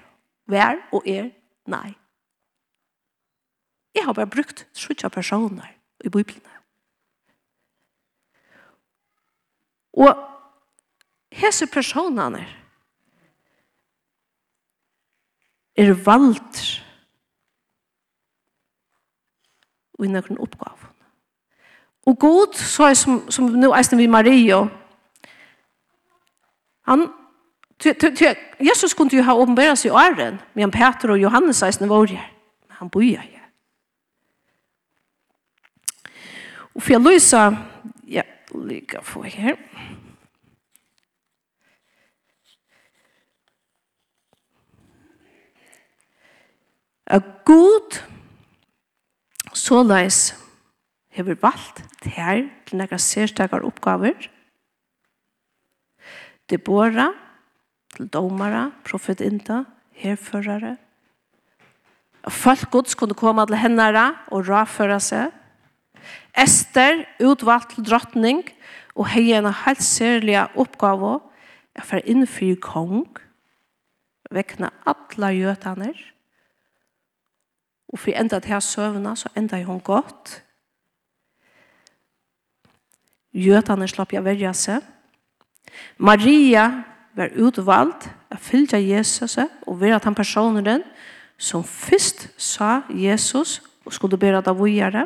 vær 0.50 0.80
og 0.92 1.06
er, 1.06 1.30
nei. 1.68 1.94
Jeg 3.94 4.06
har 4.06 4.14
bare 4.14 4.28
brukt 4.28 4.66
trutja 4.74 5.10
personer 5.10 5.70
i 6.04 6.10
Bibelen. 6.10 6.42
Og 9.94 10.18
hese 11.32 11.68
personene, 11.70 12.46
er 15.76 15.94
valgt 16.06 16.84
og 19.94 20.06
i 20.06 20.12
noen 20.12 20.40
oppgave. 20.42 20.92
Og 22.06 22.18
god, 22.20 22.56
så 22.60 22.90
er 22.90 22.98
som, 23.00 23.22
som 23.32 23.52
nå 23.56 23.72
eisen 23.78 23.98
vi 23.98 24.10
Maria, 24.12 24.66
han, 26.84 27.06
ty, 27.80 27.94
ty, 27.94 28.10
ty, 28.16 28.34
Jesus 28.60 28.94
kunne 28.94 29.16
jo 29.16 29.24
ha 29.24 29.38
åpenbæret 29.40 29.80
seg 29.80 29.94
i 29.94 29.96
åren, 29.96 30.42
men 30.54 30.72
Peter 30.72 31.16
og 31.16 31.22
Johannes 31.22 31.64
eisen 31.64 31.90
var 31.90 32.10
her, 32.12 32.26
men 32.68 32.78
han 32.82 32.92
bor 32.92 33.06
her. 33.06 33.30
Og 36.74 36.82
for 36.82 36.92
jeg 36.96 37.06
lyser, 37.06 37.56
ja, 38.10 38.24
lykke 38.56 39.00
for 39.06 39.24
her. 39.24 39.56
Ja. 39.56 40.03
at 47.08 47.24
god 47.46 48.00
så 49.54 49.84
leis 49.84 50.34
hever 51.14 51.38
valgt 51.42 51.84
her 52.16 52.46
til 52.66 52.80
nekka 52.80 53.00
sérstakar 53.02 53.66
oppgaver 53.66 54.30
Deborah 56.50 57.14
til 57.96 58.08
domara, 58.12 58.72
profetinda, 58.84 59.64
herførare 59.92 60.78
Folk 62.24 62.70
gods 62.72 62.96
kunne 62.96 63.16
komme 63.20 63.46
til 63.48 63.60
hennara 63.60 64.10
og 64.32 64.48
raføre 64.48 65.00
seg 65.04 65.32
Ester 66.38 67.04
utvalgt 67.24 67.76
til 67.76 67.86
drottning 67.86 68.42
og 68.96 69.12
hei 69.14 69.32
en 69.36 69.52
helt 69.64 69.84
særlig 69.84 70.40
oppgave 70.60 71.20
for 71.84 72.10
innfri 72.10 72.54
kong 72.62 73.06
vekkene 74.34 74.72
alle 74.90 75.32
gjøtaner 75.38 76.13
Og 77.94 78.00
for 78.00 78.18
enda 78.18 78.40
til 78.40 78.50
her 78.56 78.60
søvna, 78.60 79.16
så 79.16 79.30
enda 79.38 79.62
hun 79.64 79.80
godt. 79.80 80.40
Gjøtene 83.34 83.88
slapp 83.90 84.14
jeg 84.14 84.26
verja 84.26 84.54
seg. 84.54 84.82
Maria 85.98 86.68
var 87.18 87.34
utvalgt 87.38 88.10
å 88.34 88.38
fylgja 88.42 88.82
Jesus 88.82 89.38
og 89.38 89.78
være 89.82 90.02
den 90.06 90.18
personen 90.18 90.84
som 91.38 91.64
først 91.64 92.28
sa 92.38 92.82
Jesus 92.90 93.62
og 93.86 93.94
skulle 93.94 94.18
bæra 94.18 94.42
det 94.42 94.54
vågjere. 94.58 95.06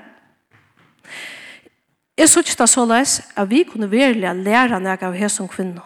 Jeg 2.17 2.29
synes 2.29 2.55
det 2.55 2.69
så 2.69 2.85
løs 2.85 3.19
at 3.35 3.49
vi 3.49 3.63
kunne 3.63 3.89
virkelig 3.89 4.33
lære 4.43 4.79
noe 4.79 4.97
av 4.97 5.15
hese 5.15 5.35
som 5.37 5.47
kvinnen. 5.47 5.83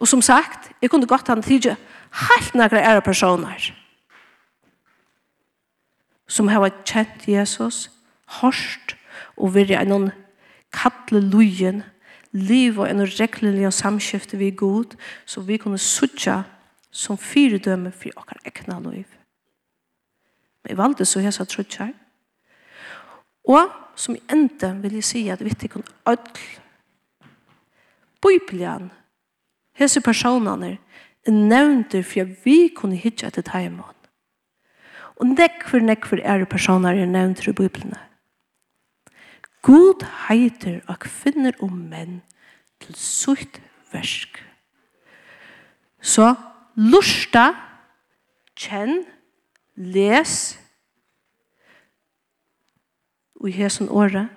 Og 0.00 0.08
som 0.08 0.22
sagt, 0.22 0.70
jeg 0.80 0.90
kunne 0.90 1.06
godt 1.06 1.28
ha 1.28 1.36
en 1.36 1.44
tid 1.44 1.74
helt 2.30 2.54
noen 2.54 2.80
ære 2.80 3.02
personer 3.04 3.79
som 6.30 6.48
har 6.48 6.70
kjent 6.86 7.26
Jesus, 7.28 7.88
hårst 8.40 8.94
og 9.36 9.56
vært 9.56 9.74
en 9.74 9.90
noen 9.90 10.10
kattle 10.70 11.22
lujen, 11.24 11.82
liv 12.30 12.78
og 12.78 12.86
en 12.86 13.02
rekkelig 13.02 13.72
samskifte 13.74 14.38
vi 14.38 14.52
god, 14.54 14.94
så 15.26 15.42
vi 15.42 15.58
kunne 15.58 15.78
suttje 15.82 16.44
som 16.90 17.18
fire 17.18 17.58
døme 17.58 17.90
for 17.90 18.14
åker 18.16 18.38
ekne 18.46 18.78
liv. 18.86 19.08
Men 20.62 20.70
jeg 20.70 20.78
valgte 20.78 21.04
så 21.04 21.20
jeg 21.20 21.34
sa 21.34 21.44
trutjar. 21.44 21.92
Og 23.48 23.70
som 23.96 24.14
i 24.14 24.22
enda 24.30 24.74
vil 24.82 24.98
jeg 25.00 25.04
si 25.04 25.28
at 25.28 25.42
vi 25.42 25.50
ikke 25.50 25.74
kunne 25.74 25.96
ødel 26.06 26.58
Bibelen, 28.20 28.90
hese 29.72 30.00
personene, 30.00 30.76
er 31.26 31.32
nevnt 31.32 31.96
for 32.04 32.20
at 32.20 32.44
vi 32.44 32.68
kunne 32.76 32.96
hitja 32.96 33.30
etter 33.30 33.42
teimån. 33.42 33.99
Og 35.20 35.26
nekver, 35.26 35.82
nekver 35.84 36.22
er 36.24 36.46
personer 36.48 36.96
er 36.96 37.06
nevnt 37.06 37.44
i 37.44 37.52
Bibelen. 37.52 37.92
God 39.62 40.06
heiter 40.28 40.80
og 40.88 41.02
kvinner 41.04 41.52
og 41.60 41.72
menn 41.76 42.22
til 42.80 42.96
sutt 42.96 43.60
versk. 43.92 44.40
Så 46.00 46.32
lusta, 46.80 47.50
kjenn, 48.56 49.04
les, 49.76 50.56
og 53.36 53.52
i 53.52 53.56
hesen 53.60 53.92
året, 53.92 54.32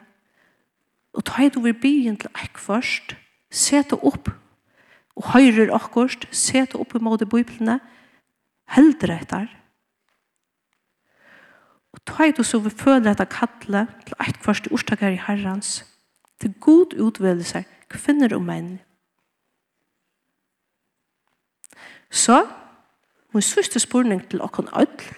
og 1.14 1.24
ta 1.24 1.48
du 1.48 1.62
vil 1.64 1.80
byen 1.80 2.20
til 2.20 2.32
ekk 2.44 2.60
først, 2.60 3.16
seta 3.48 3.96
opp, 3.96 4.32
og 5.16 5.32
høyrer 5.32 5.72
akkurst, 5.72 6.28
seta 6.36 6.76
opp 6.82 6.96
imot 6.98 7.24
i 7.24 7.30
Bibelene, 7.30 7.80
heldre 8.76 9.22
etter, 9.22 9.52
Og 11.94 12.02
ta 12.06 12.28
i 12.28 12.34
du 12.36 12.44
så 12.44 12.60
vi 12.60 12.70
føler 12.70 13.12
at 13.12 13.22
det 13.22 13.30
til 13.30 13.76
et 13.76 14.40
kvart 14.42 14.72
ordstakere 14.72 15.14
i 15.14 15.22
herrens. 15.28 15.86
til 16.44 16.54
god 16.60 17.00
utveldelser, 17.00 17.64
kvinner 17.90 18.36
og 18.36 18.42
menn. 18.44 18.80
Så, 22.12 22.44
min 23.34 23.42
sørste 23.42 23.80
spørning 23.80 24.26
til 24.30 24.42
åkken 24.44 24.68
ødel, 24.76 25.16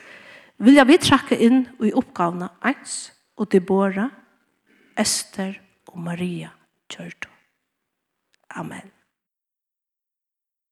vil 0.57 0.77
jeg 0.77 0.87
vi 0.87 0.97
trakke 1.01 1.39
inn 1.41 1.65
i 1.83 1.91
oppgavene 1.97 2.51
eins 2.63 3.09
og 3.35 3.49
Deborah, 3.51 4.13
Esther 4.97 5.57
og 5.87 5.99
Maria 5.99 6.53
Kjørto. 6.89 7.31
Amen. 8.55 8.94